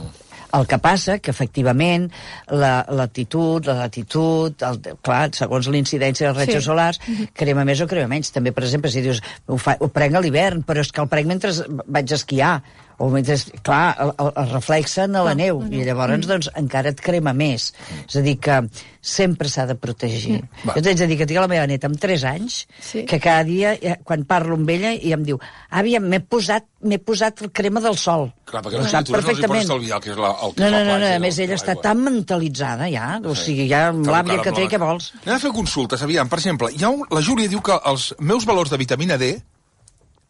El 0.57 0.67
que 0.67 0.79
passa 0.83 1.19
que, 1.23 1.31
efectivament, 1.31 2.09
la 2.51 2.85
latitud, 2.89 3.65
la 3.67 3.77
latitud, 3.85 4.55
el, 4.67 4.81
clar, 5.07 5.31
segons 5.37 5.69
l'incidència 5.71 6.29
dels 6.31 6.39
rajos 6.41 6.63
Sí. 6.63 6.67
solars, 6.67 7.01
crema 7.35 7.65
més 7.65 7.81
o 7.81 7.87
crema 7.87 8.09
menys. 8.11 8.33
També, 8.35 8.53
per 8.53 8.65
exemple, 8.65 8.91
si 8.91 9.01
dius, 9.05 9.23
ho, 9.47 9.57
fa, 9.57 9.77
ho 9.81 9.89
prenc 9.89 10.15
a 10.17 10.21
l'hivern, 10.21 10.65
però 10.67 10.81
és 10.83 10.91
que 10.93 11.01
el 11.03 11.09
prenc 11.09 11.27
mentre 11.31 11.53
vaig 11.87 12.13
esquiar, 12.13 12.63
o 13.01 13.09
mentre, 13.09 13.37
clar, 13.65 13.95
el, 14.05 14.11
el, 14.21 14.31
reflexen 14.53 15.17
a 15.17 15.23
la 15.25 15.33
neu, 15.39 15.63
la 15.65 15.73
i 15.73 15.85
llavors, 15.89 16.27
doncs, 16.29 16.51
encara 16.61 16.93
et 16.93 17.01
crema 17.01 17.33
més. 17.33 17.71
És 18.05 18.19
a 18.21 18.23
dir, 18.25 18.35
que 18.45 18.59
sempre 19.01 19.49
s'ha 19.49 19.65
de 19.71 19.75
protegir. 19.81 20.43
Va. 20.67 20.75
Jo 20.77 20.83
t'haig 20.85 20.99
de 21.01 21.07
dir 21.09 21.17
que 21.17 21.27
tinc 21.31 21.41
la 21.41 21.49
meva 21.49 21.65
neta 21.71 21.89
amb 21.89 21.97
3 21.97 22.25
anys, 22.29 22.59
Sí. 22.85 23.07
que 23.09 23.17
cada 23.19 23.45
dia, 23.49 23.73
eh, 23.81 23.95
quan 24.05 24.27
parlo 24.29 24.59
amb 24.61 24.69
ella, 24.69 24.93
i 24.93 25.15
em 25.17 25.25
diu, 25.25 25.39
àvia, 25.73 26.03
m'he 26.05 26.21
posat, 26.21 26.67
m'he 26.85 26.99
posat 27.01 27.41
el 27.47 27.51
crema 27.57 27.81
del 27.81 27.97
sol. 27.97 28.29
Clar, 28.45 28.61
perquè 28.67 28.77
les 28.83 28.91
criatures 28.93 28.93
no 28.93 28.99
els 29.01 29.09
hi 29.09 29.13
pots 29.15 29.25
perfectament. 29.25 29.63
estalviar 29.65 29.97
el 29.97 30.03
que 30.05 30.11
és 30.13 30.19
la, 30.21 30.31
el 30.45 30.53
que 30.55 30.61
No, 30.61 30.67
és 30.67 30.73
no, 30.73 30.79
la 30.79 30.85
no, 30.85 30.91
no, 30.93 30.99
platja 31.01 31.17
a 31.17 31.23
més 31.25 31.39
ella 31.47 31.57
està 31.57 31.77
tan 31.81 32.05
mentalitzada 32.05 32.91
ja, 32.93 33.07
o 33.25 33.35
sigui, 33.35 33.69
ja 33.71 33.87
amb 33.95 34.05
l'àvia 34.13 34.43
que 34.45 34.53
té, 34.53 34.67
què 34.69 34.79
vols? 34.83 35.13
Anem 35.25 35.37
a 35.37 35.41
fer 35.47 35.53
consultes, 35.57 36.03
aviam. 36.05 36.29
Per 36.29 36.39
exemple, 36.43 36.69
hi 36.77 36.85
ha 36.85 36.93
un, 36.93 37.07
la 37.11 37.23
Júlia 37.25 37.49
diu 37.49 37.63
que 37.65 37.81
els 37.89 38.11
meus 38.21 38.45
valors 38.45 38.69
de 38.71 38.77
vitamina 38.77 39.17
D 39.17 39.39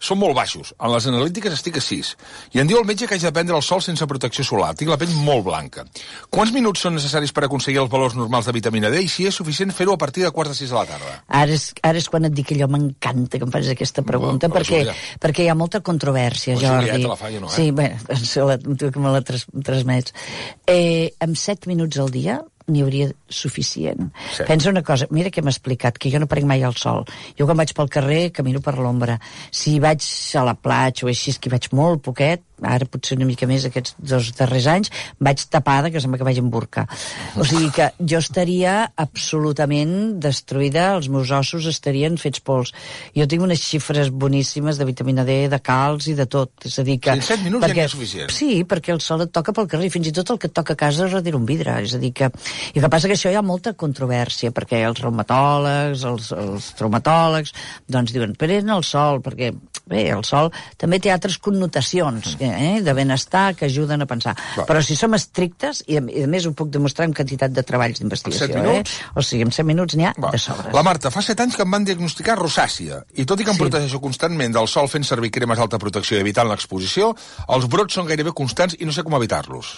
són 0.00 0.16
molt 0.18 0.34
baixos. 0.34 0.72
En 0.80 0.90
les 0.94 1.06
analítiques 1.10 1.52
estic 1.52 1.76
a 1.76 1.82
6. 1.84 2.14
I 2.56 2.62
em 2.62 2.68
diu 2.70 2.78
el 2.80 2.86
metge 2.88 3.06
que 3.06 3.14
haig 3.18 3.24
de 3.26 3.32
prendre 3.36 3.54
el 3.58 3.62
sol 3.62 3.82
sense 3.84 4.06
protecció 4.08 4.42
solar. 4.48 4.72
Tinc 4.74 4.88
la 4.90 4.96
pell 5.00 5.12
molt 5.26 5.44
blanca. 5.44 5.84
Quants 6.32 6.54
minuts 6.56 6.80
són 6.86 6.96
necessaris 6.96 7.34
per 7.36 7.44
aconseguir 7.44 7.82
els 7.82 7.90
valors 7.92 8.16
normals 8.16 8.48
de 8.48 8.54
vitamina 8.56 8.88
D 8.90 9.02
i 9.04 9.10
si 9.12 9.26
és 9.28 9.36
suficient 9.36 9.74
fer-ho 9.76 9.92
a 9.94 10.00
partir 10.00 10.24
de 10.24 10.30
quarts 10.32 10.54
de 10.54 10.56
6 10.62 10.72
de 10.72 10.78
la 10.78 10.86
tarda? 10.88 11.12
Ara 11.42 11.52
és, 11.52 11.66
ara 11.84 12.00
és 12.00 12.08
quan 12.08 12.24
et 12.24 12.32
dic 12.32 12.48
que 12.48 12.56
allò 12.56 12.70
m'encanta 12.72 13.36
que 13.38 13.44
em 13.44 13.52
facis 13.52 13.74
aquesta 13.76 14.02
pregunta, 14.02 14.48
Bueno, 14.48 14.56
perquè, 14.64 14.80
Júlia. 14.86 14.94
perquè 15.20 15.44
hi 15.44 15.50
ha 15.52 15.54
molta 15.54 15.82
controvèrsia, 15.84 16.56
La 16.56 16.60
Jordi. 16.64 16.88
Julieta 16.94 17.12
la 17.12 17.16
fa, 17.20 17.30
jo 17.30 17.40
no, 17.44 17.52
eh? 17.52 17.54
Sí, 17.54 17.70
bé, 17.70 17.90
la, 18.48 18.56
tu 18.58 18.90
que 18.90 18.98
me 19.04 19.12
la 19.12 19.20
tras, 19.20 19.44
transmets. 19.62 20.14
Eh, 20.66 21.12
amb 21.20 21.36
7 21.36 21.68
minuts 21.68 21.98
al 22.00 22.08
dia 22.10 22.40
n'hi 22.70 22.84
hauria 22.84 23.10
suficient. 23.28 24.10
Sí. 24.36 24.46
Pensa 24.48 24.70
una 24.70 24.84
cosa, 24.86 25.08
mira 25.10 25.30
que 25.30 25.42
m'ha 25.42 25.52
explicat, 25.54 25.98
que 25.98 26.12
jo 26.12 26.20
no 26.22 26.30
prenc 26.30 26.48
mai 26.48 26.64
el 26.66 26.76
sol. 26.80 27.04
Jo 27.38 27.48
quan 27.48 27.58
vaig 27.60 27.74
pel 27.76 27.90
carrer 27.92 28.22
camino 28.34 28.62
per 28.64 28.76
l'ombra. 28.78 29.18
Si 29.50 29.78
vaig 29.82 30.04
a 30.38 30.46
la 30.46 30.56
platja 30.56 31.06
o 31.06 31.10
així, 31.12 31.34
és 31.34 31.40
que 31.42 31.52
vaig 31.52 31.70
molt 31.76 32.04
poquet, 32.06 32.44
ara 32.60 32.86
potser 32.88 33.16
una 33.16 33.26
mica 33.28 33.48
més 33.48 33.64
aquests 33.66 33.94
dos 33.98 34.30
darrers 34.36 34.66
anys, 34.70 34.90
vaig 35.20 35.42
tapada, 35.52 35.90
que 35.90 36.00
sembla 36.02 36.20
que 36.20 36.26
vaig 36.28 36.40
en 36.42 36.50
burca. 36.52 36.86
O 37.40 37.46
sigui 37.48 37.70
que 37.74 37.90
jo 37.98 38.20
estaria 38.20 38.74
absolutament 39.00 40.20
destruïda, 40.22 40.90
els 40.98 41.08
meus 41.12 41.32
ossos 41.34 41.68
estarien 41.70 42.18
fets 42.20 42.42
pols. 42.44 42.74
Jo 43.16 43.26
tinc 43.30 43.44
unes 43.46 43.62
xifres 43.64 44.10
boníssimes 44.12 44.80
de 44.80 44.88
vitamina 44.88 45.24
D, 45.28 45.42
de 45.52 45.60
calç 45.64 46.10
i 46.12 46.16
de 46.18 46.28
tot. 46.30 46.52
És 46.68 46.78
a 46.80 46.86
dir 46.86 46.98
que... 47.00 47.14
Sí, 47.14 47.22
en 47.22 47.28
set 47.30 47.44
minuts 47.46 47.66
ja 47.66 47.72
n'hi 47.74 47.84
ha 47.84 47.92
suficient. 47.92 48.34
Sí, 48.34 48.50
perquè 48.68 48.94
el 48.94 49.02
sol 49.04 49.24
et 49.26 49.32
toca 49.34 49.54
pel 49.56 49.70
carrer, 49.70 49.90
fins 49.92 50.10
i 50.10 50.14
tot 50.16 50.34
el 50.34 50.40
que 50.40 50.50
et 50.50 50.56
toca 50.56 50.76
a 50.76 50.80
casa 50.84 51.06
és 51.06 51.16
darrere 51.16 51.38
un 51.40 51.48
vidre. 51.48 51.78
És 51.84 51.96
a 51.96 52.02
dir 52.02 52.12
que... 52.16 52.30
I 52.74 52.78
el 52.78 52.84
que 52.84 52.90
passa 52.92 53.08
que 53.10 53.16
això 53.16 53.30
hi 53.32 53.38
ha 53.38 53.42
molta 53.42 53.72
controvèrsia, 53.78 54.52
perquè 54.56 54.82
els 54.86 55.00
reumatòlegs, 55.02 56.04
els, 56.10 56.30
els 56.36 56.70
traumatòlegs, 56.78 57.54
doncs 57.90 58.12
diuen, 58.14 58.34
però 58.38 58.58
en 58.60 58.70
el 58.76 58.84
sol, 58.86 59.20
perquè 59.24 59.50
bé, 59.90 60.04
el 60.14 60.24
sol 60.24 60.50
també 60.80 61.00
té 61.02 61.10
altres 61.12 61.38
connotacions 61.42 62.36
eh, 62.40 62.80
de 62.84 62.92
benestar 62.96 63.54
que 63.58 63.66
ajuden 63.66 64.02
a 64.04 64.08
pensar. 64.10 64.36
Va. 64.58 64.66
Però 64.68 64.82
si 64.84 64.96
som 64.98 65.14
estrictes, 65.18 65.82
i 65.90 65.98
a, 65.98 66.04
i 66.10 66.24
a 66.26 66.30
més 66.30 66.46
ho 66.46 66.52
puc 66.56 66.70
demostrar 66.72 67.08
amb 67.08 67.16
quantitat 67.16 67.52
de 67.54 67.64
treballs 67.66 68.00
d'investigació, 68.00 68.62
eh? 68.76 68.82
o 69.14 69.24
sigui, 69.26 69.44
en 69.48 69.54
7 69.54 69.66
minuts 69.68 69.96
n'hi 69.98 70.06
ha 70.08 70.14
Va. 70.18 70.30
de 70.34 70.38
sobres. 70.42 70.72
La 70.76 70.84
Marta, 70.86 71.10
fa 71.14 71.22
7 71.24 71.46
anys 71.46 71.58
que 71.58 71.66
em 71.66 71.74
van 71.76 71.86
diagnosticar 71.88 72.38
rosàcia, 72.38 73.02
i 73.14 73.26
tot 73.26 73.40
i 73.40 73.44
que 73.44 73.50
em 73.54 73.58
Sí. 73.60 73.64
protegeixo 73.66 74.00
constantment 74.00 74.54
del 74.54 74.68
sol 74.68 74.88
fent 74.88 75.04
servir 75.04 75.30
cremes 75.34 75.58
d'alta 75.58 75.78
protecció 75.78 76.16
i 76.16 76.20
evitant 76.24 76.48
l'exposició, 76.48 77.10
els 77.48 77.66
brots 77.68 77.94
són 77.94 78.06
gairebé 78.08 78.32
constants 78.32 78.76
i 78.78 78.84
no 78.88 78.92
sé 78.92 79.02
com 79.04 79.14
evitar-los. 79.18 79.74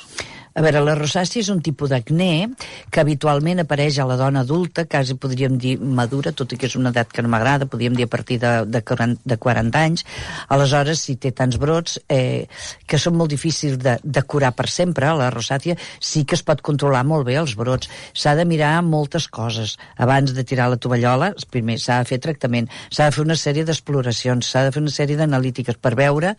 A 0.53 0.61
veure, 0.61 0.83
la 0.85 0.95
rosàcia 0.99 1.41
és 1.41 1.49
un 1.49 1.63
tipus 1.65 1.89
d'acné 1.89 2.51
que 2.93 3.01
habitualment 3.01 3.63
apareix 3.63 3.97
a 4.03 4.05
la 4.09 4.19
dona 4.21 4.43
adulta, 4.45 4.85
quasi 4.85 5.17
podríem 5.17 5.55
dir 5.57 5.79
madura, 5.81 6.35
tot 6.37 6.53
i 6.53 6.59
que 6.61 6.69
és 6.69 6.77
una 6.77 6.91
edat 6.93 7.09
que 7.09 7.25
no 7.25 7.31
m'agrada, 7.33 7.69
podríem 7.73 7.97
dir 7.97 8.05
a 8.05 8.11
partir 8.13 8.37
de, 8.43 8.51
de, 8.69 8.83
40, 8.85 9.23
de 9.25 9.39
40 9.41 9.81
anys. 9.81 10.05
Aleshores, 10.53 11.01
si 11.07 11.17
té 11.17 11.33
tants 11.33 11.57
brots, 11.63 11.97
eh, 12.13 12.45
que 12.85 13.01
són 13.01 13.17
molt 13.17 13.33
difícils 13.33 13.79
de, 13.81 13.97
de 14.05 14.25
curar 14.29 14.53
per 14.59 14.69
sempre, 14.69 15.09
la 15.17 15.31
rosàcia 15.33 15.79
sí 16.01 16.27
que 16.29 16.37
es 16.37 16.45
pot 16.45 16.61
controlar 16.61 17.01
molt 17.09 17.25
bé 17.31 17.39
els 17.41 17.57
brots. 17.57 17.89
S'ha 18.13 18.37
de 18.37 18.45
mirar 18.45 18.75
moltes 18.85 19.31
coses. 19.33 19.79
Abans 19.97 20.37
de 20.37 20.45
tirar 20.45 20.69
la 20.69 20.77
tovallola, 20.77 21.33
primer 21.53 21.79
s'ha 21.81 22.03
de 22.03 22.13
fer 22.13 22.21
tractament, 22.21 22.69
s'ha 22.93 23.09
de 23.09 23.17
fer 23.17 23.25
una 23.25 23.41
sèrie 23.41 23.65
d'exploracions, 23.65 24.53
s'ha 24.53 24.67
de 24.69 24.77
fer 24.77 24.85
una 24.85 24.93
sèrie 24.93 25.17
d'analítiques 25.17 25.81
per 25.81 25.97
veure 25.97 26.37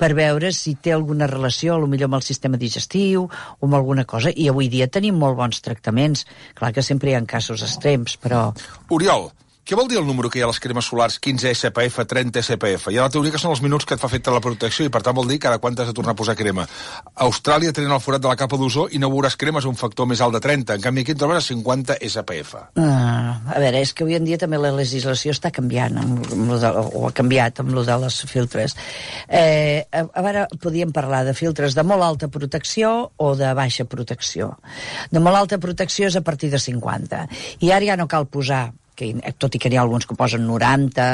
per 0.00 0.14
veure 0.16 0.48
si 0.56 0.72
té 0.80 0.94
alguna 0.94 1.26
relació, 1.28 1.74
a 1.74 1.80
lo 1.82 1.88
millor 1.90 2.08
amb 2.08 2.16
el 2.18 2.24
sistema 2.24 2.56
digestiu 2.60 3.26
o 3.58 3.66
amb 3.66 3.76
alguna 3.78 4.06
cosa. 4.08 4.30
I 4.30 4.48
avui 4.52 4.70
dia 4.72 4.88
tenim 4.88 5.18
molt 5.18 5.38
bons 5.40 5.60
tractaments. 5.64 6.26
Clar 6.58 6.72
que 6.76 6.86
sempre 6.86 7.10
hi 7.10 7.18
ha 7.18 7.24
casos 7.28 7.64
extrems, 7.66 8.16
però... 8.20 8.48
Oriol, 8.94 9.30
què 9.64 9.76
vol 9.76 9.88
dir 9.90 9.98
el 10.00 10.06
número 10.08 10.30
que 10.32 10.40
hi 10.40 10.42
ha 10.42 10.46
a 10.48 10.50
les 10.50 10.58
cremes 10.62 10.86
solars 10.88 11.18
15 11.22 11.50
SPF, 11.52 12.00
30 12.08 12.42
SPF? 12.42 12.88
Hi 12.90 12.98
ha 12.98 13.04
la 13.06 13.12
teoria 13.12 13.34
que 13.34 13.40
són 13.40 13.52
els 13.52 13.60
minuts 13.62 13.86
que 13.86 13.94
et 13.94 14.00
fa 14.02 14.08
efecte 14.08 14.32
la 14.32 14.40
protecció 14.42 14.86
i 14.86 14.92
per 14.92 15.02
tant 15.04 15.14
vol 15.14 15.28
dir 15.28 15.36
cada 15.42 15.60
quant 15.62 15.76
has 15.78 15.90
de 15.90 15.94
tornar 15.96 16.14
a 16.16 16.18
posar 16.18 16.34
crema. 16.38 16.64
A 16.64 17.26
Austràlia 17.26 17.74
tenen 17.76 17.92
el 17.94 18.00
forat 18.02 18.24
de 18.24 18.30
la 18.30 18.38
capa 18.40 18.58
d'ozó 18.58 18.86
i 18.90 18.98
no 19.02 19.10
veuràs 19.12 19.36
cremes 19.38 19.68
un 19.68 19.76
factor 19.78 20.08
més 20.10 20.22
alt 20.24 20.34
de 20.34 20.40
30. 20.42 20.78
En 20.78 20.86
canvi 20.86 21.04
aquí 21.04 21.14
en 21.14 21.20
trobes 21.20 21.42
a 21.42 21.46
50 21.46 21.98
SPF. 22.08 22.56
Uh, 22.80 23.52
a 23.52 23.60
veure, 23.62 23.84
és 23.84 23.92
que 23.92 24.06
avui 24.06 24.16
en 24.18 24.26
dia 24.26 24.40
també 24.40 24.58
la 24.58 24.72
legislació 24.74 25.36
està 25.36 25.52
canviant, 25.54 26.00
amb, 26.02 26.24
amb 26.34 26.56
de, 26.64 26.72
o 26.96 27.04
ha 27.06 27.12
canviat 27.20 27.62
amb 27.62 27.76
lo 27.76 27.84
de 27.86 28.00
les 28.06 28.18
filtres. 28.32 28.74
Eh, 29.28 29.84
a, 29.92 30.06
a 30.08 30.26
veure, 30.26 30.48
podíem 30.64 30.90
parlar 30.96 31.22
de 31.28 31.36
filtres 31.36 31.76
de 31.76 31.86
molt 31.86 32.08
alta 32.08 32.32
protecció 32.32 33.12
o 33.20 33.32
de 33.36 33.52
baixa 33.54 33.84
protecció. 33.84 34.54
De 35.12 35.22
molt 35.22 35.44
alta 35.44 35.60
protecció 35.62 36.08
és 36.08 36.18
a 36.18 36.26
partir 36.26 36.50
de 36.50 36.58
50. 36.58 37.26
I 37.60 37.74
ara 37.76 37.92
ja 37.92 38.00
no 38.00 38.10
cal 38.10 38.26
posar 38.26 38.70
que, 39.00 39.12
tot 39.40 39.56
i 39.56 39.62
que 39.62 39.72
n'hi 39.72 39.80
ha 39.80 39.84
alguns 39.86 40.06
que 40.06 40.18
posen 40.18 40.46
90 40.48 41.08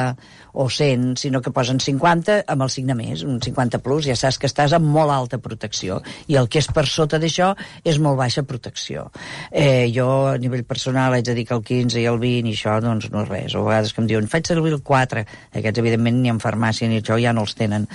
o 0.57 0.65
100, 0.73 1.15
sinó 1.21 1.41
que 1.45 1.51
posen 1.53 1.77
50 1.83 2.39
amb 2.49 2.65
el 2.65 2.71
signe 2.73 2.95
més, 2.97 3.21
un 3.27 3.37
50 3.43 3.77
plus, 3.85 4.07
ja 4.09 4.15
saps 4.17 4.39
que 4.41 4.49
estàs 4.49 4.73
amb 4.73 4.87
molt 4.89 5.13
alta 5.13 5.37
protecció. 5.37 5.99
I 6.27 6.39
el 6.41 6.49
que 6.49 6.57
és 6.63 6.69
per 6.73 6.87
sota 6.89 7.19
d'això 7.21 7.51
és 7.85 7.99
molt 8.01 8.17
baixa 8.17 8.41
protecció. 8.47 9.07
Eh, 9.51 9.91
jo, 9.93 10.07
a 10.31 10.37
nivell 10.41 10.65
personal, 10.65 11.13
haig 11.13 11.27
de 11.29 11.35
dir 11.37 11.45
que 11.45 11.53
el 11.53 11.61
15 11.67 12.01
i 12.01 12.07
el 12.09 12.17
20 12.23 12.49
i 12.49 12.55
això, 12.57 12.79
doncs, 12.81 13.11
no 13.13 13.21
és 13.21 13.29
res. 13.29 13.53
O 13.53 13.61
a 13.61 13.69
vegades 13.69 13.93
que 13.93 14.01
em 14.01 14.09
diuen, 14.09 14.31
faig 14.31 14.49
servir 14.49 14.73
el 14.73 14.81
4. 14.81 15.25
Aquests, 15.61 15.83
evidentment, 15.85 16.21
ni 16.25 16.33
en 16.33 16.41
farmàcia 16.41 16.89
ni 16.89 17.03
això 17.03 17.19
ja 17.21 17.35
no 17.37 17.45
els 17.45 17.53
tenen. 17.59 17.85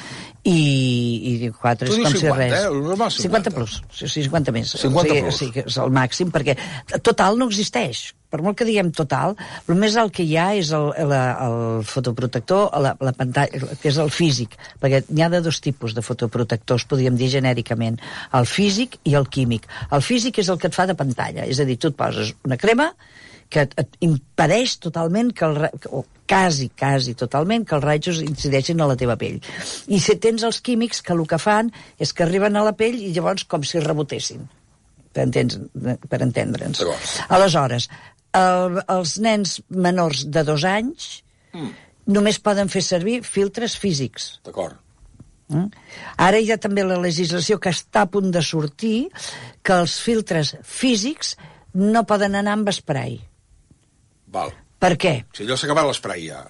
I, 0.46 0.54
i 0.54 1.36
dic, 1.42 1.58
4 1.58 1.90
Tu 1.90 1.98
és 1.98 1.98
com 1.98 2.14
50, 2.14 2.22
si 2.22 2.32
res. 2.38 2.56
eh? 2.60 2.64
El 2.70 2.80
normal 2.86 3.10
50 3.10 3.50
50. 3.50 3.54
plus, 3.58 3.78
sí, 3.90 4.06
sí, 4.06 4.24
50 4.30 4.54
més. 4.54 4.72
50 4.78 5.02
o 5.02 5.02
sigui, 5.02 5.20
plus. 5.26 5.38
Sí, 5.42 5.50
que 5.54 5.66
és 5.66 5.82
el 5.82 5.94
màxim, 5.94 6.30
perquè 6.34 6.56
total 7.02 7.38
no 7.42 7.50
existeix. 7.50 8.12
Per 8.32 8.40
molt 8.40 8.56
que 8.56 8.64
diguem 8.64 8.88
total, 8.96 9.34
el 9.68 9.76
més 9.76 9.92
alt 10.00 10.14
que 10.16 10.24
hi 10.24 10.38
ha 10.40 10.46
és 10.56 10.70
el, 10.72 10.86
el, 11.02 11.10
el 11.12 11.82
fotoprotector, 11.84 12.51
la, 12.84 12.94
la 13.00 13.12
pantalla, 13.16 13.72
que 13.80 13.90
és 13.90 13.98
el 14.02 14.12
físic, 14.14 14.56
perquè 14.82 15.02
n'hi 15.08 15.24
ha 15.24 15.30
de 15.32 15.42
dos 15.44 15.60
tipus 15.64 15.96
de 15.96 16.04
fotoprotectors, 16.04 16.86
podríem 16.90 17.18
dir 17.18 17.30
genèricament, 17.32 17.98
el 18.38 18.48
físic 18.48 18.98
i 19.08 19.16
el 19.18 19.28
químic. 19.32 19.68
El 19.90 20.04
físic 20.04 20.42
és 20.42 20.52
el 20.52 20.60
que 20.60 20.70
et 20.70 20.78
fa 20.78 20.88
de 20.90 20.98
pantalla, 20.98 21.46
és 21.48 21.60
a 21.60 21.68
dir, 21.68 21.78
tu 21.80 21.92
et 21.92 21.98
poses 21.98 22.34
una 22.46 22.60
crema 22.60 22.92
que 23.52 23.66
et, 23.66 23.98
impedeix 24.04 24.78
totalment 24.80 25.30
que 25.36 25.44
el, 25.44 25.68
o 25.92 26.04
quasi, 26.28 26.70
quasi 26.78 27.14
totalment, 27.18 27.66
que 27.68 27.76
els 27.76 27.84
rajos 27.84 28.22
incideixin 28.24 28.80
a 28.80 28.88
la 28.88 28.96
teva 28.96 29.18
pell. 29.20 29.42
I 29.92 30.00
si 30.00 30.16
tens 30.22 30.46
els 30.48 30.62
químics 30.64 31.02
que 31.04 31.12
el 31.12 31.26
que 31.28 31.38
fan 31.42 31.68
és 32.00 32.14
que 32.16 32.24
arriben 32.24 32.56
a 32.56 32.64
la 32.64 32.72
pell 32.78 32.96
i 32.96 33.12
llavors 33.12 33.44
com 33.44 33.66
si 33.68 33.82
rebotessin 33.84 34.46
per, 35.12 35.26
entens, 35.26 35.58
per 36.08 36.22
entendre'ns. 36.24 36.82
Aleshores, 37.28 37.88
el, 38.38 38.80
els 38.88 39.16
nens 39.20 39.58
menors 39.68 40.24
de 40.32 40.44
dos 40.48 40.64
anys 40.68 41.08
mm. 41.52 41.72
Només 42.06 42.40
poden 42.42 42.70
fer 42.72 42.82
servir 42.82 43.20
filtres 43.26 43.76
físics. 43.78 44.38
D'acord. 44.46 44.78
Mm? 45.52 45.68
Ara 46.24 46.40
hi 46.40 46.50
ha 46.52 46.58
també 46.60 46.84
la 46.86 46.98
legislació 47.00 47.58
que 47.60 47.72
està 47.74 48.06
a 48.06 48.10
punt 48.10 48.30
de 48.32 48.42
sortir 48.42 49.10
que 49.62 49.76
els 49.84 49.98
filtres 50.00 50.56
físics 50.64 51.36
no 51.74 52.04
poden 52.08 52.38
anar 52.38 52.56
amb 52.56 52.72
esprai. 52.72 53.18
Val. 54.32 54.52
Per 54.82 54.96
què? 54.98 55.12
Si 55.36 55.44
allò 55.44 55.54
s'ha 55.58 55.68
acabat 55.68 55.86
l'esprai 55.86 56.24
ja. 56.26 56.40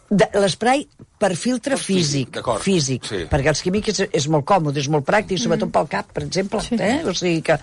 L'esprai 0.40 0.86
per 1.22 1.32
filtre 1.38 1.76
Per 1.78 1.84
físic, 1.84 2.34
físic, 2.42 2.62
físic, 2.66 3.04
Sí. 3.08 3.20
perquè 3.30 3.52
els 3.54 3.62
químics 3.62 3.92
és, 3.94 4.00
és 4.18 4.26
molt 4.32 4.44
còmode, 4.48 4.80
és 4.82 4.88
molt 4.90 5.06
pràctic, 5.06 5.38
sobretot 5.38 5.70
pel 5.72 5.86
cap, 5.92 6.10
per 6.12 6.24
exemple. 6.26 6.58
Eh? 6.74 6.96
O 7.06 7.14
sigui 7.14 7.40
que... 7.46 7.56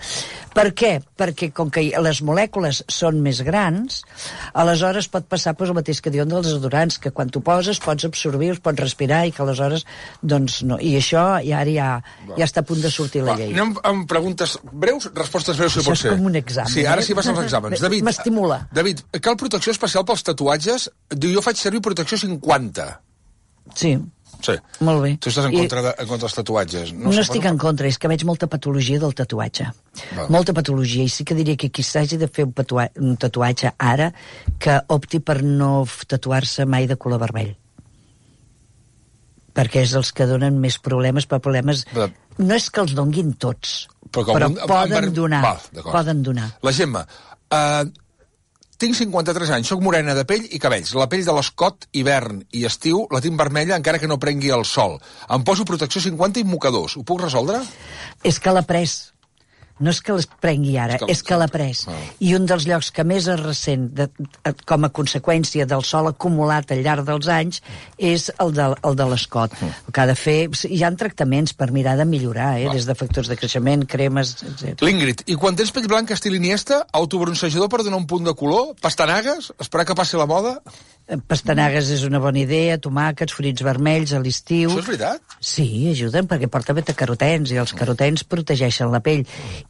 Per 0.56 0.64
què? 0.74 0.94
Perquè 1.20 1.50
com 1.54 1.68
que 1.70 1.84
les 2.02 2.22
molècules 2.26 2.80
són 2.90 3.20
més 3.22 3.42
grans, 3.46 4.00
aleshores 4.58 5.06
pot 5.12 5.28
passar 5.30 5.52
pues, 5.58 5.70
el 5.70 5.76
mateix 5.78 6.00
que 6.02 6.10
diuen 6.10 6.28
dels 6.32 6.48
desodorants, 6.48 6.96
que 6.98 7.12
quan 7.14 7.28
tu 7.30 7.42
poses 7.46 7.78
pots 7.84 8.08
absorbir, 8.08 8.48
els 8.56 8.62
pots 8.64 8.80
respirar 8.80 9.20
i 9.28 9.34
que 9.36 9.44
aleshores, 9.44 9.84
doncs 10.22 10.62
no. 10.66 10.78
I 10.80 10.96
això 10.98 11.26
ja, 11.44 11.60
ara 11.60 11.70
ja, 11.76 11.90
ja 12.36 12.48
està 12.48 12.64
a 12.64 12.66
punt 12.66 12.80
de 12.82 12.90
sortir 12.90 13.22
la 13.22 13.34
Va, 13.34 13.38
llei. 13.42 13.52
anem 13.54 13.76
amb 13.86 14.08
preguntes 14.10 14.56
breus, 14.72 15.10
respostes 15.14 15.60
breus, 15.60 15.76
si 15.76 15.82
Això 15.84 15.92
pot 15.92 15.98
és 16.00 16.04
ser. 16.06 16.14
com 16.16 16.26
un 16.32 16.40
examen, 16.40 16.72
Sí, 16.72 16.86
ara 16.86 17.04
eh? 17.04 17.06
sí 17.06 17.14
vas 17.14 17.28
als 17.30 17.44
exàmens. 17.44 17.80
David, 17.86 18.02
M'estimula. 18.08 18.62
David, 18.72 19.04
cal 19.20 19.36
protecció 19.36 19.74
especial 19.76 20.04
pels 20.08 20.24
tatuatges? 20.26 20.88
Diu, 21.14 21.30
jo 21.36 21.44
faig 21.44 21.60
servir 21.60 21.80
protecció 21.84 22.18
50. 22.18 22.88
Sí, 23.74 23.98
Sí. 24.40 24.52
molt 24.80 25.02
bé. 25.02 25.10
Tu 25.20 25.28
estàs 25.28 25.44
en 25.44 25.52
I- 25.52 25.58
contra, 25.58 25.82
de, 25.82 25.88
en 25.98 26.06
contra 26.08 26.24
dels 26.26 26.34
tatuatges. 26.34 26.92
No, 26.94 27.10
no 27.12 27.20
estic 27.20 27.44
en 27.44 27.58
contra, 27.58 27.86
és 27.86 27.98
que 27.98 28.08
veig 28.08 28.24
molta 28.24 28.46
patologia 28.46 28.98
del 28.98 29.12
tatuatge. 29.14 29.66
Val. 30.16 30.30
Molta 30.30 30.54
patologia, 30.56 31.04
i 31.04 31.08
sí 31.12 31.24
que 31.24 31.34
diria 31.34 31.56
que 31.60 31.68
qui 31.70 31.82
s'hagi 31.82 32.16
de 32.16 32.26
fer 32.28 32.46
un, 32.46 32.52
patua 32.52 32.88
un 32.96 33.16
tatuatge 33.20 33.74
ara, 33.78 34.12
que 34.58 34.78
opti 34.88 35.20
per 35.20 35.42
no 35.42 35.84
tatuar-se 36.06 36.64
mai 36.64 36.86
de 36.86 36.96
color 36.96 37.20
vermell. 37.20 37.56
Perquè 39.52 39.82
és 39.82 39.92
els 39.98 40.12
que 40.14 40.26
donen 40.30 40.58
més 40.62 40.78
problemes, 40.78 41.26
però 41.28 41.40
problemes... 41.42 41.84
Però- 41.92 42.08
No 42.40 42.54
és 42.56 42.70
que 42.72 42.80
els 42.80 42.94
donguin 42.96 43.34
tots, 43.36 43.88
Però 44.10 44.24
però, 44.24 44.46
un- 44.48 44.54
poden 44.66 45.12
donar. 45.12 45.42
Val, 45.44 45.58
d'acord. 45.74 45.92
poden 45.92 46.22
donar. 46.22 46.46
La 46.62 46.72
Gemma, 46.72 47.02
uh, 47.52 47.84
tinc 48.80 48.96
53 48.96 49.52
anys, 49.58 49.68
sóc 49.68 49.82
morena 49.84 50.14
de 50.16 50.24
pell 50.28 50.46
i 50.48 50.60
cabells. 50.62 50.94
La 50.96 51.08
pell 51.12 51.26
de 51.26 51.34
l'escot, 51.36 51.86
hivern 51.92 52.40
i 52.56 52.64
estiu, 52.68 53.04
la 53.12 53.20
tinc 53.20 53.36
vermella 53.38 53.76
encara 53.76 54.00
que 54.00 54.08
no 54.08 54.18
prengui 54.22 54.52
el 54.56 54.64
sol. 54.64 54.98
Em 55.28 55.44
poso 55.44 55.68
protecció 55.68 56.00
50 56.00 56.40
i 56.40 56.48
mocadors. 56.48 56.96
Ho 56.96 57.04
puc 57.04 57.20
resoldre? 57.26 57.60
És 58.24 58.40
que 58.40 58.56
l'ha 58.56 58.64
pres. 58.64 59.09
No 59.80 59.92
és 59.94 60.00
que 60.04 60.14
les 60.16 60.26
prengui 60.42 60.76
ara, 60.80 60.98
És 61.00 61.20
és 61.20 61.22
que 61.24 61.36
l'ha 61.40 61.48
pres. 61.48 61.86
Ah. 61.88 61.96
I 62.20 62.34
un 62.36 62.46
dels 62.48 62.66
llocs 62.68 62.90
que 62.92 63.04
més 63.06 63.28
es 63.32 63.40
ressent 63.40 63.88
de, 63.96 64.08
com 64.68 64.84
a 64.84 64.90
conseqüència 64.92 65.66
del 65.68 65.84
sol 65.88 66.10
acumulat 66.10 66.72
al 66.74 66.82
llarg 66.84 67.06
dels 67.08 67.30
anys 67.32 67.62
és 67.96 68.28
el 68.44 68.52
de, 68.56 68.68
el 68.86 68.98
de 68.98 69.08
l'escot. 69.12 69.56
Mm. 69.56 69.88
El 69.88 69.96
que 69.96 70.04
ha 70.04 70.08
de 70.10 70.16
fer... 70.18 70.38
Hi 70.70 70.82
ha 70.84 70.92
tractaments 71.00 71.56
per 71.56 71.70
mirar 71.72 71.96
de 72.00 72.06
millorar, 72.08 72.52
eh? 72.60 72.68
Va. 72.68 72.76
des 72.76 72.86
de 72.88 72.96
factors 72.98 73.30
de 73.30 73.38
creixement, 73.40 73.86
cremes, 73.88 74.36
etc. 74.44 74.84
L'Ingrid, 74.84 75.24
i 75.32 75.38
quan 75.40 75.56
tens 75.56 75.72
pell 75.74 75.88
blanca 75.90 76.16
estil 76.16 76.36
Iniesta, 76.36 76.82
autobroncejador 77.00 77.70
per 77.72 77.84
donar 77.86 78.00
un 78.02 78.08
punt 78.10 78.28
de 78.28 78.36
color, 78.36 78.74
pastanagues, 78.80 79.52
esperar 79.58 79.88
que 79.88 79.96
passi 79.98 80.20
la 80.20 80.28
moda? 80.30 80.58
Pastanagues 81.26 81.88
és 81.90 82.04
una 82.06 82.20
bona 82.22 82.38
idea, 82.38 82.76
tomàquets, 82.78 83.34
fruits 83.34 83.64
vermells 83.66 84.12
a 84.14 84.20
l'estiu. 84.22 84.70
Això 84.70 84.82
és 84.84 84.90
veritat? 84.92 85.34
Sí, 85.42 85.66
ajuden, 85.90 86.28
perquè 86.30 86.46
porta 86.52 86.76
betacarotens, 86.76 87.50
i 87.50 87.58
els 87.58 87.72
carotens 87.74 88.22
protegeixen 88.30 88.92
la 88.94 89.00
pell. 89.02 89.24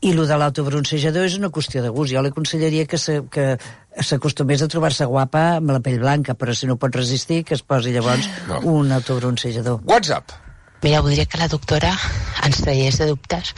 I 0.05 0.13
lo 0.13 0.27
de 0.29 0.37
l'autobroncejador 0.37 1.25
és 1.31 1.39
una 1.41 1.49
qüestió 1.49 1.81
de 1.85 1.89
gust. 1.95 2.13
Jo 2.13 2.21
li 2.21 2.29
aconsellaria 2.35 2.85
que 2.91 2.99
se, 3.01 3.23
que 3.33 3.55
s'acostumés 4.05 4.61
a 4.61 4.69
trobar-se 4.69 5.09
guapa 5.09 5.47
amb 5.57 5.73
la 5.73 5.81
pell 5.81 5.99
blanca, 6.03 6.37
però 6.37 6.53
si 6.55 6.69
no 6.69 6.77
pot 6.77 6.95
resistir, 7.01 7.43
que 7.45 7.57
es 7.57 7.63
posi 7.65 7.95
llavors 7.97 8.29
No. 8.49 8.61
un 8.77 8.93
autobroncejador. 8.93 9.81
WhatsApp. 9.89 10.31
Mira, 10.83 11.03
voldria 11.05 11.27
que 11.29 11.37
la 11.37 11.49
doctora 11.49 11.91
ens 12.45 12.63
traiés 12.65 12.97
de 12.97 13.07
dubtes 13.11 13.55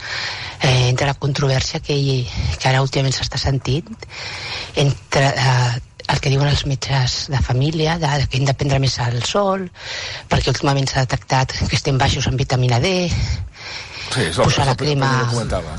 eh, 0.61 0.89
entre 0.89 1.07
la 1.07 1.15
controvèrsia 1.15 1.79
que, 1.79 1.95
hi, 1.95 2.17
que 2.59 2.67
ara 2.69 2.81
últimament 2.83 3.15
s'està 3.15 3.39
sentint 3.39 3.87
entre 4.75 5.29
eh, 5.31 5.81
el 6.12 6.21
que 6.21 6.31
diuen 6.33 6.49
els 6.50 6.66
metges 6.69 7.26
de 7.33 7.40
família, 7.42 7.97
de, 7.99 8.09
de 8.23 8.26
que 8.28 8.38
hem 8.38 8.45
de 8.49 8.54
prendre 8.54 8.78
més 8.83 8.99
al 9.00 9.23
sol, 9.25 9.64
perquè 10.28 10.52
últimament 10.52 10.88
s'ha 10.90 11.07
detectat 11.07 11.54
que 11.69 11.76
estem 11.78 11.99
baixos 11.99 12.26
en 12.28 12.37
vitamina 12.37 12.81
D, 12.81 13.11
Sí, 14.12 14.21
és 14.28 14.37
el, 14.37 14.45
posar 14.45 14.66
la 14.66 14.73
el 14.75 14.76
crema 14.76 15.09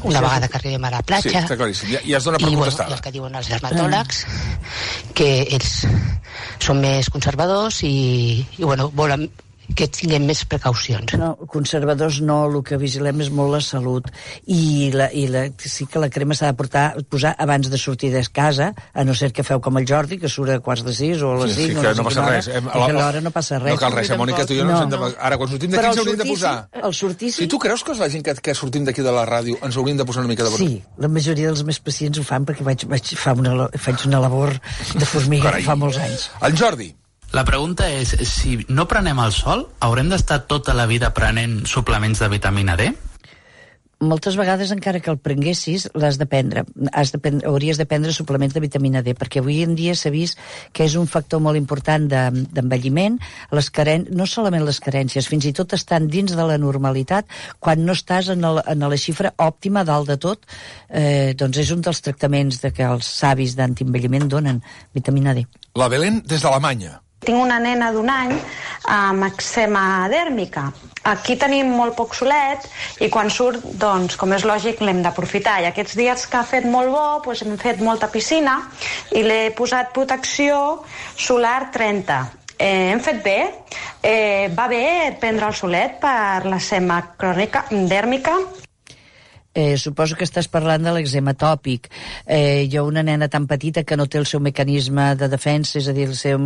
una 0.10 0.22
vegada 0.24 0.48
que 0.50 0.58
arribem 0.58 0.86
a 0.88 0.90
la 0.90 1.02
Sí, 1.04 1.06
platja. 1.12 1.42
està 1.44 1.58
claríssim. 1.60 1.92
Ja, 1.92 2.00
ja 2.02 2.18
es 2.18 2.24
dona 2.26 2.40
per 2.42 2.50
I, 2.50 2.56
bueno, 2.56 2.74
i 2.90 2.94
el 2.96 3.02
que 3.06 3.12
diuen 3.14 3.36
els 3.38 3.50
dermatòlegs, 3.52 4.22
que 5.14 5.28
ells 5.54 5.74
són 6.64 6.82
més 6.82 7.12
conservadors 7.14 7.84
i, 7.86 8.42
i 8.58 8.64
bueno, 8.64 8.90
volen 8.96 9.28
que 9.76 9.88
tinguem 9.88 10.26
més 10.28 10.44
precaucions. 10.46 11.14
No, 11.18 11.34
conservadors 11.48 12.20
no, 12.22 12.42
el 12.50 12.60
que 12.68 12.78
vigilem 12.78 13.22
és 13.24 13.30
molt 13.32 13.54
la 13.56 13.62
salut 13.64 14.10
i, 14.46 14.92
la, 14.94 15.08
i 15.16 15.28
la, 15.32 15.46
sí 15.58 15.86
que 15.90 16.02
la 16.04 16.10
crema 16.14 16.36
s'ha 16.36 16.50
de 16.52 16.58
portar, 16.60 16.84
posar 17.10 17.32
abans 17.40 17.70
de 17.72 17.78
sortir 17.80 18.12
de 18.14 18.22
casa, 18.34 18.74
a 18.94 19.04
no 19.08 19.16
ser 19.16 19.32
que 19.34 19.44
feu 19.48 19.62
com 19.64 19.78
el 19.80 19.88
Jordi, 19.88 20.18
que 20.20 20.30
surt 20.30 20.52
a 20.52 20.60
quarts 20.60 20.84
de 20.86 20.94
sis 20.94 21.22
o 21.24 21.32
a 21.34 21.38
les 21.46 21.56
Sí, 21.56 21.62
sí, 21.62 21.68
cinc, 21.72 21.82
que 21.82 21.94
no 21.96 22.04
passa 22.10 22.20
quina 22.22 22.30
res. 22.36 22.48
hora, 22.48 22.58
Hem- 22.60 22.70
a 22.74 22.88
l'hora 22.98 23.22
no 23.22 23.32
passa 23.32 23.60
res. 23.60 23.74
No 23.74 23.80
cal 23.80 23.94
res, 23.96 24.10
eh, 24.10 24.18
Mònica, 24.20 24.46
tu 24.46 24.54
i 24.54 24.60
jo 24.60 24.66
no, 24.66 24.72
No. 24.74 24.82
ens 24.84 24.94
hem 24.94 25.00
de... 25.14 25.18
Ara, 25.20 25.38
quan 25.38 25.50
sortim 25.54 25.72
d'aquí 25.72 25.88
ens 25.92 25.98
hauríem 26.04 26.18
de 26.24 26.30
posar... 26.32 26.56
al 26.84 26.94
sortir, 26.94 27.32
sí. 27.32 27.44
Si 27.44 27.48
tu 27.48 27.60
creus 27.60 27.84
que 27.84 27.96
la 27.96 28.10
gent 28.10 28.24
que, 28.26 28.34
que 28.36 28.56
sortim 28.56 28.84
d'aquí 28.86 29.02
de 29.02 29.12
la 29.16 29.26
ràdio 29.26 29.58
ens 29.64 29.78
hauríem 29.78 29.98
de 29.98 30.06
posar 30.06 30.24
una 30.26 30.32
mica 30.34 30.44
de... 30.44 30.52
Sí, 30.58 30.82
la 30.98 31.08
majoria 31.08 31.48
dels 31.52 31.64
meus 31.64 31.80
pacients 31.80 32.20
ho 32.20 32.24
fan 32.28 32.46
perquè 32.46 32.64
vaig, 32.68 32.84
vaig 32.90 33.14
fa 33.16 33.34
una, 33.38 33.70
faig 33.78 34.06
una 34.08 34.20
labor 34.20 34.54
de 34.94 35.06
formiga 35.06 35.50
Carai. 35.52 35.64
fa 35.64 35.76
molts 35.80 35.98
anys. 36.04 36.30
En 36.42 36.58
Jordi. 36.60 36.92
La 37.34 37.42
pregunta 37.46 37.88
és, 37.90 38.12
si 38.30 38.60
no 38.70 38.86
prenem 38.86 39.18
el 39.24 39.32
sol, 39.34 39.66
haurem 39.82 40.12
d'estar 40.12 40.44
tota 40.46 40.76
la 40.78 40.86
vida 40.86 41.10
prenent 41.18 41.64
suplements 41.66 42.22
de 42.22 42.30
vitamina 42.30 42.78
D? 42.78 42.92
moltes 44.04 44.36
vegades, 44.36 44.72
encara 44.76 45.00
que 45.00 45.08
el 45.14 45.18
prenguessis, 45.18 45.86
l'has 45.96 46.18
de 46.20 46.26
prendre. 46.28 46.66
Has 46.92 47.14
de 47.14 47.20
prendre, 47.24 47.48
hauries 47.48 47.78
de 47.80 47.86
prendre 47.88 48.12
suplements 48.12 48.52
de 48.54 48.60
vitamina 48.60 49.00
D, 49.02 49.14
perquè 49.16 49.40
avui 49.40 49.62
en 49.64 49.78
dia 49.80 49.94
s'ha 49.96 50.12
vist 50.12 50.36
que 50.76 50.84
és 50.84 50.98
un 51.00 51.08
factor 51.08 51.40
molt 51.40 51.56
important 51.56 52.10
de- 52.12 52.44
d'envelliment, 52.52 53.16
les 53.56 53.70
caren 53.72 54.04
no 54.12 54.26
solament 54.28 54.66
les 54.68 54.82
carències, 54.84 55.30
fins 55.32 55.48
i 55.48 55.54
tot 55.56 55.72
estan 55.72 56.10
dins 56.12 56.36
de 56.36 56.44
la 56.44 56.58
normalitat, 56.60 57.26
quan 57.64 57.86
no 57.86 57.96
estàs 57.96 58.28
en, 58.36 58.44
el, 58.44 58.60
en 58.68 58.84
la 58.84 59.00
xifra 59.00 59.32
òptima 59.38 59.86
dalt 59.88 60.12
de 60.12 60.18
tot, 60.18 60.44
eh, 60.90 61.32
doncs 61.40 61.64
és 61.64 61.72
un 61.72 61.80
dels 61.80 62.04
tractaments 62.04 62.60
de 62.60 62.74
que 62.76 62.84
els 62.84 63.08
savis 63.08 63.56
d'antienvelliment 63.56 64.28
donen 64.28 64.60
vitamina 64.92 65.34
D. 65.34 65.48
La 65.80 65.88
Belén 65.88 66.20
des 66.28 66.44
d'Alemanya. 66.44 67.03
Tinc 67.24 67.40
una 67.40 67.60
nena 67.64 67.92
d'un 67.96 68.10
any 68.12 68.34
amb 68.92 69.28
eczema 69.30 70.10
dèrmica. 70.12 70.68
Aquí 71.04 71.36
tenim 71.36 71.74
molt 71.76 71.98
poc 71.98 72.14
solet 72.16 72.64
i 73.04 73.10
quan 73.12 73.32
surt, 73.32 73.64
doncs, 73.80 74.16
com 74.20 74.32
és 74.36 74.46
lògic, 74.48 74.80
l'hem 74.80 75.02
d'aprofitar. 75.04 75.58
I 75.60 75.68
aquests 75.68 75.98
dies 76.00 76.28
que 76.32 76.40
ha 76.40 76.46
fet 76.48 76.68
molt 76.68 76.92
bo, 76.94 77.04
doncs 77.26 77.44
hem 77.44 77.58
fet 77.60 77.84
molta 77.84 78.08
piscina 78.12 78.60
i 79.12 79.24
l'he 79.26 79.52
posat 79.58 79.92
protecció 79.96 80.84
solar 81.16 81.72
30. 81.76 82.22
Eh, 82.58 82.92
hem 82.94 83.04
fet 83.04 83.24
bé. 83.24 83.40
Eh, 84.04 84.52
va 84.56 84.70
bé 84.72 85.16
prendre 85.20 85.48
el 85.52 85.56
solet 85.58 86.00
per 86.04 86.46
la 86.48 86.60
sema 86.60 87.02
crònica 87.20 87.66
dèrmica 87.72 88.38
Eh, 89.54 89.78
suposo 89.78 90.16
que 90.18 90.26
estàs 90.26 90.48
parlant 90.50 90.82
de 90.82 90.92
l'eczema 90.96 91.36
tòpic. 91.38 91.92
Eh, 92.26 92.66
jo, 92.74 92.88
una 92.90 93.04
nena 93.06 93.30
tan 93.30 93.46
petita 93.46 93.84
que 93.86 93.98
no 93.98 94.08
té 94.10 94.18
el 94.18 94.26
seu 94.26 94.42
mecanisme 94.42 95.12
de 95.20 95.30
defensa, 95.30 95.78
és 95.78 95.88
a 95.88 95.94
dir, 95.94 96.08
el 96.10 96.18
seu, 96.18 96.42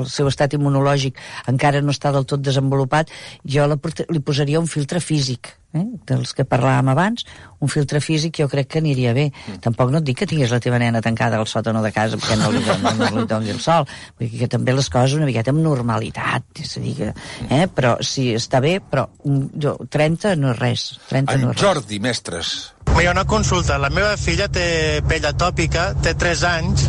el 0.00 0.08
seu 0.10 0.26
estat 0.26 0.58
immunològic 0.58 1.22
encara 1.54 1.84
no 1.86 1.94
està 1.94 2.10
del 2.10 2.26
tot 2.26 2.42
desenvolupat, 2.42 3.14
jo 3.46 3.68
la, 3.70 3.78
li 4.10 4.24
posaria 4.26 4.58
un 4.58 4.66
filtre 4.66 4.98
físic, 4.98 5.54
eh, 5.74 5.84
dels 6.08 6.32
que 6.36 6.44
parlàvem 6.48 6.90
abans, 6.92 7.24
un 7.62 7.70
filtre 7.72 8.00
físic 8.04 8.40
jo 8.42 8.48
crec 8.50 8.68
que 8.72 8.82
aniria 8.82 9.14
bé. 9.16 9.28
Mm. 9.30 9.60
Tampoc 9.64 9.92
no 9.92 10.00
et 10.02 10.08
dic 10.08 10.18
que 10.22 10.28
tingués 10.28 10.52
la 10.52 10.60
teva 10.62 10.80
nena 10.82 11.02
tancada 11.04 11.38
al 11.40 11.48
sòtano 11.50 11.82
de 11.84 11.92
casa 11.94 12.18
perquè 12.20 12.38
no 12.40 12.50
li, 12.52 12.62
don, 12.66 12.82
no, 12.82 12.94
no 12.98 13.10
li 13.20 13.26
doni 13.30 13.54
el 13.54 13.60
sol. 13.62 13.88
Vull 14.18 14.30
dir 14.32 14.42
que 14.44 14.50
també 14.52 14.74
les 14.76 14.90
coses 14.92 15.16
una 15.18 15.28
miqueta 15.28 15.54
amb 15.54 15.62
normalitat, 15.64 16.46
és 16.64 16.76
a 16.76 16.84
dir, 16.84 16.94
que, 16.98 17.12
eh, 17.48 17.64
però 17.72 17.96
sí, 18.04 18.30
està 18.36 18.62
bé, 18.64 18.78
però 18.80 19.08
mm, 19.24 19.48
jo, 19.62 19.76
30 19.88 20.36
no 20.40 20.52
és 20.52 20.60
res. 20.60 20.86
30 21.10 21.36
En 21.36 21.46
no 21.46 21.52
és 21.52 21.56
res. 21.56 21.64
Jordi, 21.64 22.00
mestres. 22.02 22.52
Mira, 22.96 23.12
una 23.14 23.24
consulta. 23.24 23.78
La 23.80 23.90
meva 23.90 24.16
filla 24.20 24.50
té 24.52 25.00
pell 25.08 25.24
atòpica, 25.26 25.92
té 26.04 26.12
3 26.18 26.44
anys. 26.50 26.88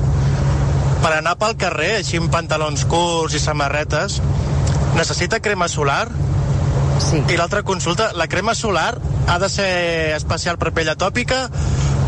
Per 1.04 1.12
anar 1.12 1.36
pel 1.40 1.56
carrer, 1.60 1.98
així 2.00 2.20
amb 2.20 2.32
pantalons 2.32 2.86
curts 2.92 3.36
i 3.36 3.42
samarretes, 3.44 4.22
necessita 4.96 5.42
crema 5.44 5.68
solar? 5.72 6.06
Sí. 7.04 7.22
I 7.34 7.38
l'altra 7.38 7.64
consulta, 7.68 8.12
la 8.18 8.28
crema 8.32 8.56
solar 8.56 8.98
ha 9.28 9.38
de 9.40 9.50
ser 9.52 9.70
especial 10.16 10.58
per 10.62 10.74
pell 10.74 10.92
atòpica 10.94 11.46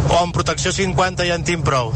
o 0.10 0.19
amb 0.21 0.36
protecció 0.36 0.73
50 0.75 1.25
i 1.27 1.34
antim 1.36 1.63
prou? 1.65 1.93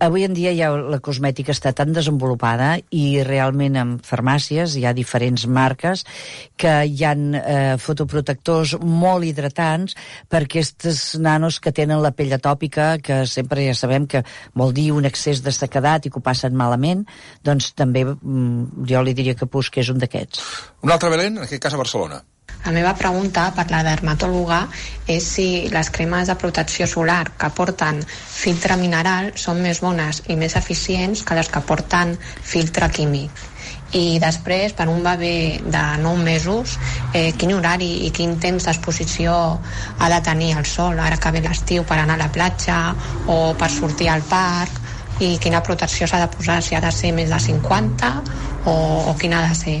Avui 0.00 0.24
en 0.24 0.32
dia 0.32 0.54
ja 0.56 0.70
la 0.72 0.98
cosmètica 1.04 1.52
està 1.52 1.74
tan 1.76 1.92
desenvolupada 1.92 2.70
i 2.96 3.20
realment 3.26 3.76
en 3.76 3.90
farmàcies 4.00 4.76
hi 4.78 4.86
ha 4.88 4.94
diferents 4.96 5.44
marques 5.44 6.06
que 6.56 6.72
hi 6.88 7.04
han 7.04 7.34
eh, 7.36 7.76
fotoprotectors 7.76 8.78
molt 8.80 9.28
hidratants 9.28 9.96
per 10.32 10.46
aquests 10.46 11.18
nanos 11.20 11.60
que 11.60 11.74
tenen 11.76 12.00
la 12.00 12.14
pell 12.16 12.32
atòpica, 12.32 12.94
que 13.04 13.22
sempre 13.28 13.68
ja 13.68 13.76
sabem 13.76 14.08
que 14.08 14.24
vol 14.56 14.72
dir 14.72 14.90
un 14.96 15.04
excés 15.04 15.44
de 15.44 15.52
sequedat 15.52 16.08
i 16.08 16.14
que 16.14 16.20
ho 16.20 16.24
passen 16.24 16.56
malament, 16.56 17.04
doncs 17.44 17.74
també 17.76 18.06
mm, 18.08 18.88
jo 18.88 19.04
li 19.04 19.16
diria 19.16 19.36
que 19.36 19.52
busqués 19.52 19.92
un 19.92 20.00
d'aquests. 20.00 20.42
Un 20.80 20.96
altre 20.96 21.12
Belén, 21.12 21.36
en 21.36 21.44
aquest 21.44 21.68
cas 21.68 21.76
a 21.76 21.84
Barcelona. 21.84 22.22
La 22.64 22.72
meva 22.76 22.92
pregunta 22.98 23.46
per 23.56 23.66
la 23.72 23.80
dermatòloga 23.86 24.60
és 25.08 25.28
si 25.36 25.46
les 25.72 25.90
cremes 25.90 26.28
de 26.28 26.36
protecció 26.36 26.86
solar 26.86 27.22
que 27.40 27.48
porten 27.56 28.02
filtre 28.06 28.76
mineral 28.76 29.32
són 29.44 29.62
més 29.64 29.80
bones 29.80 30.22
i 30.28 30.36
més 30.36 30.56
eficients 30.60 31.24
que 31.24 31.38
les 31.38 31.48
que 31.48 31.62
porten 31.70 32.16
filtre 32.52 32.90
químic. 32.92 33.46
I 33.96 34.20
després, 34.22 34.74
per 34.78 34.86
un 34.92 35.00
bebè 35.02 35.62
de 35.66 35.84
9 36.02 36.22
mesos, 36.22 36.76
eh, 37.12 37.32
quin 37.38 37.56
horari 37.56 37.90
i 38.06 38.12
quin 38.14 38.36
temps 38.38 38.68
d'exposició 38.68 39.34
ha 39.98 40.10
de 40.12 40.20
tenir 40.28 40.52
al 40.54 40.68
sol, 40.68 41.00
ara 41.00 41.18
que 41.18 41.32
ve 41.34 41.42
l'estiu 41.42 41.82
per 41.88 41.98
anar 41.98 42.14
a 42.20 42.24
la 42.24 42.30
platja 42.30 42.78
o 43.26 43.54
per 43.58 43.70
sortir 43.70 44.12
al 44.12 44.22
parc, 44.22 44.78
i 45.20 45.36
quina 45.42 45.60
protecció 45.60 46.06
s'ha 46.06 46.20
de 46.22 46.30
posar, 46.32 46.62
si 46.62 46.74
ha 46.74 46.80
de 46.80 46.92
ser 46.94 47.12
més 47.12 47.32
de 47.32 47.40
50 47.40 48.12
o, 48.64 48.76
o 49.10 49.16
quina 49.20 49.42
ha 49.42 49.48
de 49.48 49.58
ser. 49.58 49.80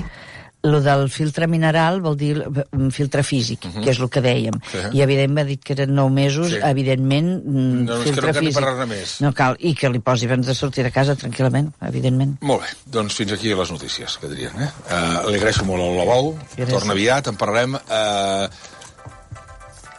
Lo 0.62 0.82
del 0.84 1.08
filtre 1.08 1.46
mineral 1.48 2.02
vol 2.04 2.18
dir 2.20 2.34
un 2.76 2.90
filtre 2.92 3.22
físic, 3.22 3.64
uh 3.64 3.68
-huh. 3.70 3.82
que 3.84 3.90
és 3.90 3.98
el 3.98 4.10
que 4.10 4.20
dèiem. 4.20 4.54
Mhm. 4.54 4.62
Sí. 4.70 4.98
I 4.98 5.00
evidentment 5.02 5.34
m'ha 5.34 5.44
dit 5.48 5.62
que 5.64 5.72
eren 5.72 5.94
9 5.94 6.10
mesos, 6.12 6.50
Sí. 6.50 6.58
evidentment, 6.62 7.42
mm, 7.44 7.84
No, 7.84 7.96
filtre 8.02 8.26
no 8.26 8.34
físic. 8.40 8.54
parlar-ne 8.54 8.86
més. 8.86 9.20
No 9.22 9.32
cal, 9.32 9.56
i 9.58 9.74
que 9.74 9.88
li 9.88 10.00
posi 10.00 10.26
abans 10.26 10.46
de 10.46 10.54
sortir 10.54 10.84
de 10.84 10.90
casa 10.92 11.16
tranquil·lament, 11.16 11.72
evidentment. 11.80 12.36
Molt 12.42 12.60
bé, 12.62 12.68
doncs 12.84 13.14
fins 13.14 13.32
aquí 13.32 13.54
les 13.54 13.70
notícies, 13.70 14.18
que 14.18 14.28
dirien, 14.28 14.52
eh? 14.60 14.68
Uh, 14.90 15.30
li 15.30 15.36
agraeixo 15.36 15.64
molt 15.64 15.80
al 15.82 15.96
Labou, 15.96 16.36
Gràcies. 16.56 16.68
torna 16.68 16.92
aviat, 16.92 17.26
en 17.28 17.36
parlarem. 17.36 17.74
Uh, 17.74 18.48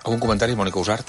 algun 0.04 0.19
comentari, 0.19 0.56
Mònica 0.56 0.80
Usart? 0.80 1.08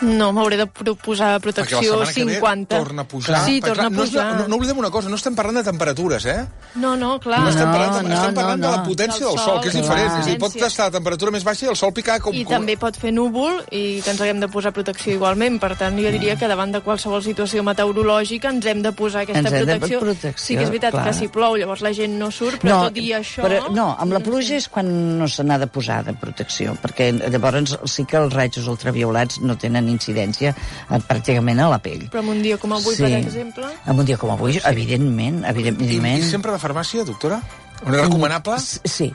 No, 0.00 0.32
m'hauré 0.32 0.56
de 0.56 0.66
proposar 0.66 1.40
protecció 1.40 1.78
setmana 1.80 2.12
que 2.12 2.24
ve 2.24 2.34
50. 2.34 2.78
torna 2.78 3.02
a 3.02 3.08
pujar. 3.08 3.44
Sí, 3.44 3.60
Perquè, 3.60 3.66
torna 3.68 3.82
a 3.84 3.86
clar, 3.86 3.92
no 3.92 4.02
és 4.04 4.10
pujar. 4.10 4.24
la- 4.30 4.36
No, 4.38 4.48
no 4.48 4.56
oblidem 4.56 4.78
una 4.78 4.90
cosa, 4.90 5.08
no 5.08 5.16
estem 5.16 5.34
parlant 5.34 5.56
de 5.58 5.64
temperatures, 5.64 6.26
eh? 6.26 6.46
No, 6.74 6.96
no, 6.96 7.18
clar. 7.20 7.40
No, 7.40 7.48
estem 7.50 7.66
No, 7.66 7.72
parlant, 7.72 7.94
de, 7.94 8.08
no, 8.08 8.14
estem 8.14 8.34
parlant 8.34 8.60
no, 8.60 8.66
de 8.66 8.76
la 8.76 8.82
no. 8.82 8.88
potència 8.88 9.20
Del 9.24 9.28
del 9.34 9.38
sol, 9.38 9.46
sol, 9.54 9.60
que 9.62 9.68
és 9.68 9.74
clar. 9.74 9.82
diferent. 9.84 10.18
És 10.20 10.26
a 10.26 10.30
dir, 10.30 10.38
pot 10.38 10.56
estar 10.56 10.86
a 10.86 10.90
temperatura 10.90 11.30
més 11.30 11.44
baixa 11.44 11.66
i 11.66 11.68
el 11.68 11.76
sol 11.76 11.92
picar 11.92 12.20
com... 12.20 12.34
I 12.34 12.44
com... 12.44 12.52
també 12.56 12.76
pot 12.76 12.96
fer 12.96 13.12
núvol 13.12 13.62
i 13.70 14.00
que 14.02 14.10
ens 14.10 14.20
haguem 14.20 14.40
de 14.40 14.48
posar 14.48 14.72
protecció 14.72 15.12
igualment. 15.14 15.60
Per 15.60 15.76
tant, 15.76 15.96
jo 15.96 16.10
diria 16.10 16.36
que 16.36 16.48
davant 16.48 16.72
de 16.72 16.80
qualsevol 16.80 17.22
situació 17.22 17.62
meteorològica 17.62 18.50
ens 18.50 18.66
hem 18.66 18.82
de 18.82 18.92
posar 18.92 19.22
aquesta 19.22 19.38
Ens 19.44 19.52
hem 19.52 19.66
de 19.66 19.78
protecció. 19.78 20.00
protecció, 20.00 20.44
Sí 20.46 20.56
que 20.56 20.62
és 20.64 20.68
veritat 20.70 20.90
clar. 20.92 21.04
que 21.06 21.14
si 21.14 21.28
plou 21.28 21.56
llavors 21.56 21.80
la 21.82 21.92
gent 21.92 22.18
no 22.18 22.30
surt, 22.30 22.60
però 22.62 22.88
tot 22.88 22.96
i 22.98 23.12
això... 23.12 23.42
Però, 23.46 23.68
no, 23.72 23.94
amb 23.98 24.12
la 24.12 24.20
pluja 24.20 24.56
és 24.56 24.68
quan 24.68 24.90
no 25.18 25.28
se 25.28 25.44
n'ha 25.44 25.58
de 25.58 25.66
posar 25.68 26.02
de 26.04 26.12
protecció, 26.14 26.74
perquè 26.82 27.12
llavors 27.30 27.78
sí 27.86 28.04
que 28.04 28.16
els 28.16 28.32
rajos 28.34 28.66
ultraviolats 28.66 29.40
no 29.40 29.56
tenen 29.56 29.83
incidència 29.92 30.54
eh, 30.54 31.00
pràcticament 31.08 31.60
a 31.60 31.68
la 31.72 31.78
pell. 31.82 32.06
Però 32.12 32.22
en 32.22 32.28
un 32.36 32.42
dia 32.42 32.56
com 32.58 32.72
avui, 32.72 32.94
Sí. 32.96 33.02
per 33.02 33.12
exemple... 33.18 33.66
En 33.86 33.98
un 33.98 34.04
dia 34.04 34.16
com 34.16 34.30
avui, 34.30 34.60
evidentment, 34.64 35.42
I, 35.44 35.50
evidentment. 35.50 36.18
I 36.22 36.30
sempre 36.30 36.52
de 36.52 36.58
farmàcia, 36.58 37.04
doctora? 37.04 37.42
Una 37.84 38.02
recomanable? 38.02 38.56
Sí, 38.60 39.12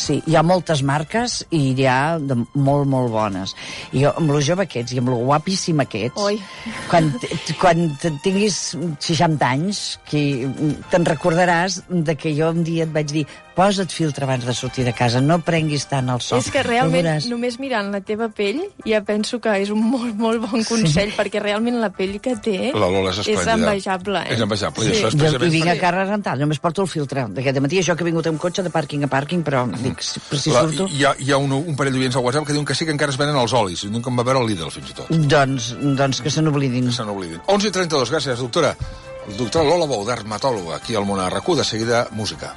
sí, 0.00 0.20
hi 0.26 0.36
ha 0.36 0.44
moltes 0.46 0.82
marques 0.86 1.40
i 1.50 1.62
hi 1.72 1.86
ha 1.90 2.18
de 2.18 2.38
molt, 2.54 2.86
molt 2.90 3.10
bones. 3.12 3.54
I 3.92 4.04
jo, 4.04 4.12
amb 4.16 4.32
lo 4.34 4.42
jove 4.44 4.68
que 4.70 4.82
ets 4.84 4.94
i 4.94 5.00
amb 5.02 5.12
lo 5.12 5.20
guapíssim 5.24 5.82
que 5.90 6.06
ets, 6.08 6.20
Oi. 6.22 6.38
quan, 6.90 7.10
quan 7.60 7.88
tinguis 8.24 8.76
60 8.76 9.48
anys, 9.48 9.82
que 10.08 10.22
te'n 10.92 11.08
recordaràs 11.08 11.82
de 11.88 12.16
que 12.16 12.34
jo 12.36 12.52
un 12.52 12.64
dia 12.66 12.86
et 12.86 12.94
vaig 12.94 13.12
dir 13.12 13.26
posa't 13.56 13.88
filtre 13.88 14.26
abans 14.26 14.44
de 14.44 14.52
sortir 14.52 14.84
de 14.84 14.92
casa, 14.92 15.20
no 15.24 15.38
prenguis 15.40 15.86
tant 15.88 16.10
el 16.12 16.20
sol. 16.20 16.42
És 16.42 16.50
que 16.52 16.60
realment, 16.62 17.06
veuràs. 17.06 17.28
només 17.32 17.56
mirant 17.58 17.88
la 17.94 18.02
teva 18.04 18.28
pell, 18.28 18.60
ja 18.84 19.00
penso 19.06 19.40
que 19.40 19.54
és 19.62 19.72
un 19.72 19.80
molt, 19.80 20.12
molt 20.20 20.42
bon 20.44 20.60
consell, 20.68 21.08
sí. 21.08 21.16
perquè 21.16 21.40
realment 21.40 21.80
la 21.80 21.88
pell 21.96 22.18
que 22.20 22.36
té 22.36 22.72
La 22.74 22.90
Lola 22.92 23.14
és 23.14 23.22
esplèndida. 23.24 23.56
envejable. 23.56 24.22
Eh? 24.26 24.34
És 24.36 24.44
envejable, 24.44 24.84
i 24.84 24.92
això 24.92 25.08
és 25.08 25.16
Jo, 25.16 25.32
I 25.46 25.52
vinc 25.56 25.72
a 25.72 25.78
casa 25.80 26.04
rentant, 26.04 26.40
només 26.44 26.60
porto 26.60 26.84
el 26.84 26.90
filtre. 26.92 27.24
D'aquest 27.32 27.62
matí, 27.64 27.80
això 27.80 27.96
que 27.96 28.04
he 28.04 28.10
vingut 28.10 28.28
amb 28.28 28.40
cotxe 28.42 28.66
de 28.66 28.72
pàrquing 28.74 29.08
a 29.08 29.10
pàrquing, 29.10 29.42
però 29.46 29.64
dic, 29.86 30.04
si, 30.04 30.22
però 30.28 30.40
si 30.42 30.54
surto... 30.54 30.88
hi, 30.92 31.02
ha, 31.06 31.14
hi 31.18 31.32
ha 31.32 31.40
un, 31.42 31.56
un 31.56 31.78
parell 31.78 31.96
d'oients 31.96 32.18
al 32.18 32.26
WhatsApp 32.26 32.48
que 32.48 32.56
diuen 32.56 32.68
que 32.68 32.76
sí 32.78 32.88
que 32.88 32.94
encara 32.94 33.14
es 33.14 33.18
venen 33.20 33.38
els 33.40 33.56
olis, 33.56 33.86
i 33.86 33.90
diuen 33.90 34.04
que 34.04 34.12
em 34.12 34.20
va 34.20 34.26
veure 34.28 34.44
el 34.44 34.50
Lidl, 34.52 34.70
fins 34.74 34.92
i 34.92 34.96
tot. 35.00 35.10
Doncs, 35.34 35.72
doncs 35.98 36.22
que 36.24 36.32
se 36.32 36.44
n'oblidin. 36.44 36.92
Se 36.94 37.06
n'oblidin. 37.08 37.42
11 37.46 37.70
i 37.70 37.76
32, 37.80 38.14
gràcies, 38.14 38.42
doctora. 38.44 38.76
El 39.26 39.34
doctor 39.40 39.66
Lola 39.66 39.88
Bou, 39.90 40.04
dermatòloga, 40.06 40.76
aquí 40.78 40.94
al 40.94 41.06
RAC1, 41.06 41.56
de 41.58 41.64
seguida, 41.66 42.06
música. 42.12 42.54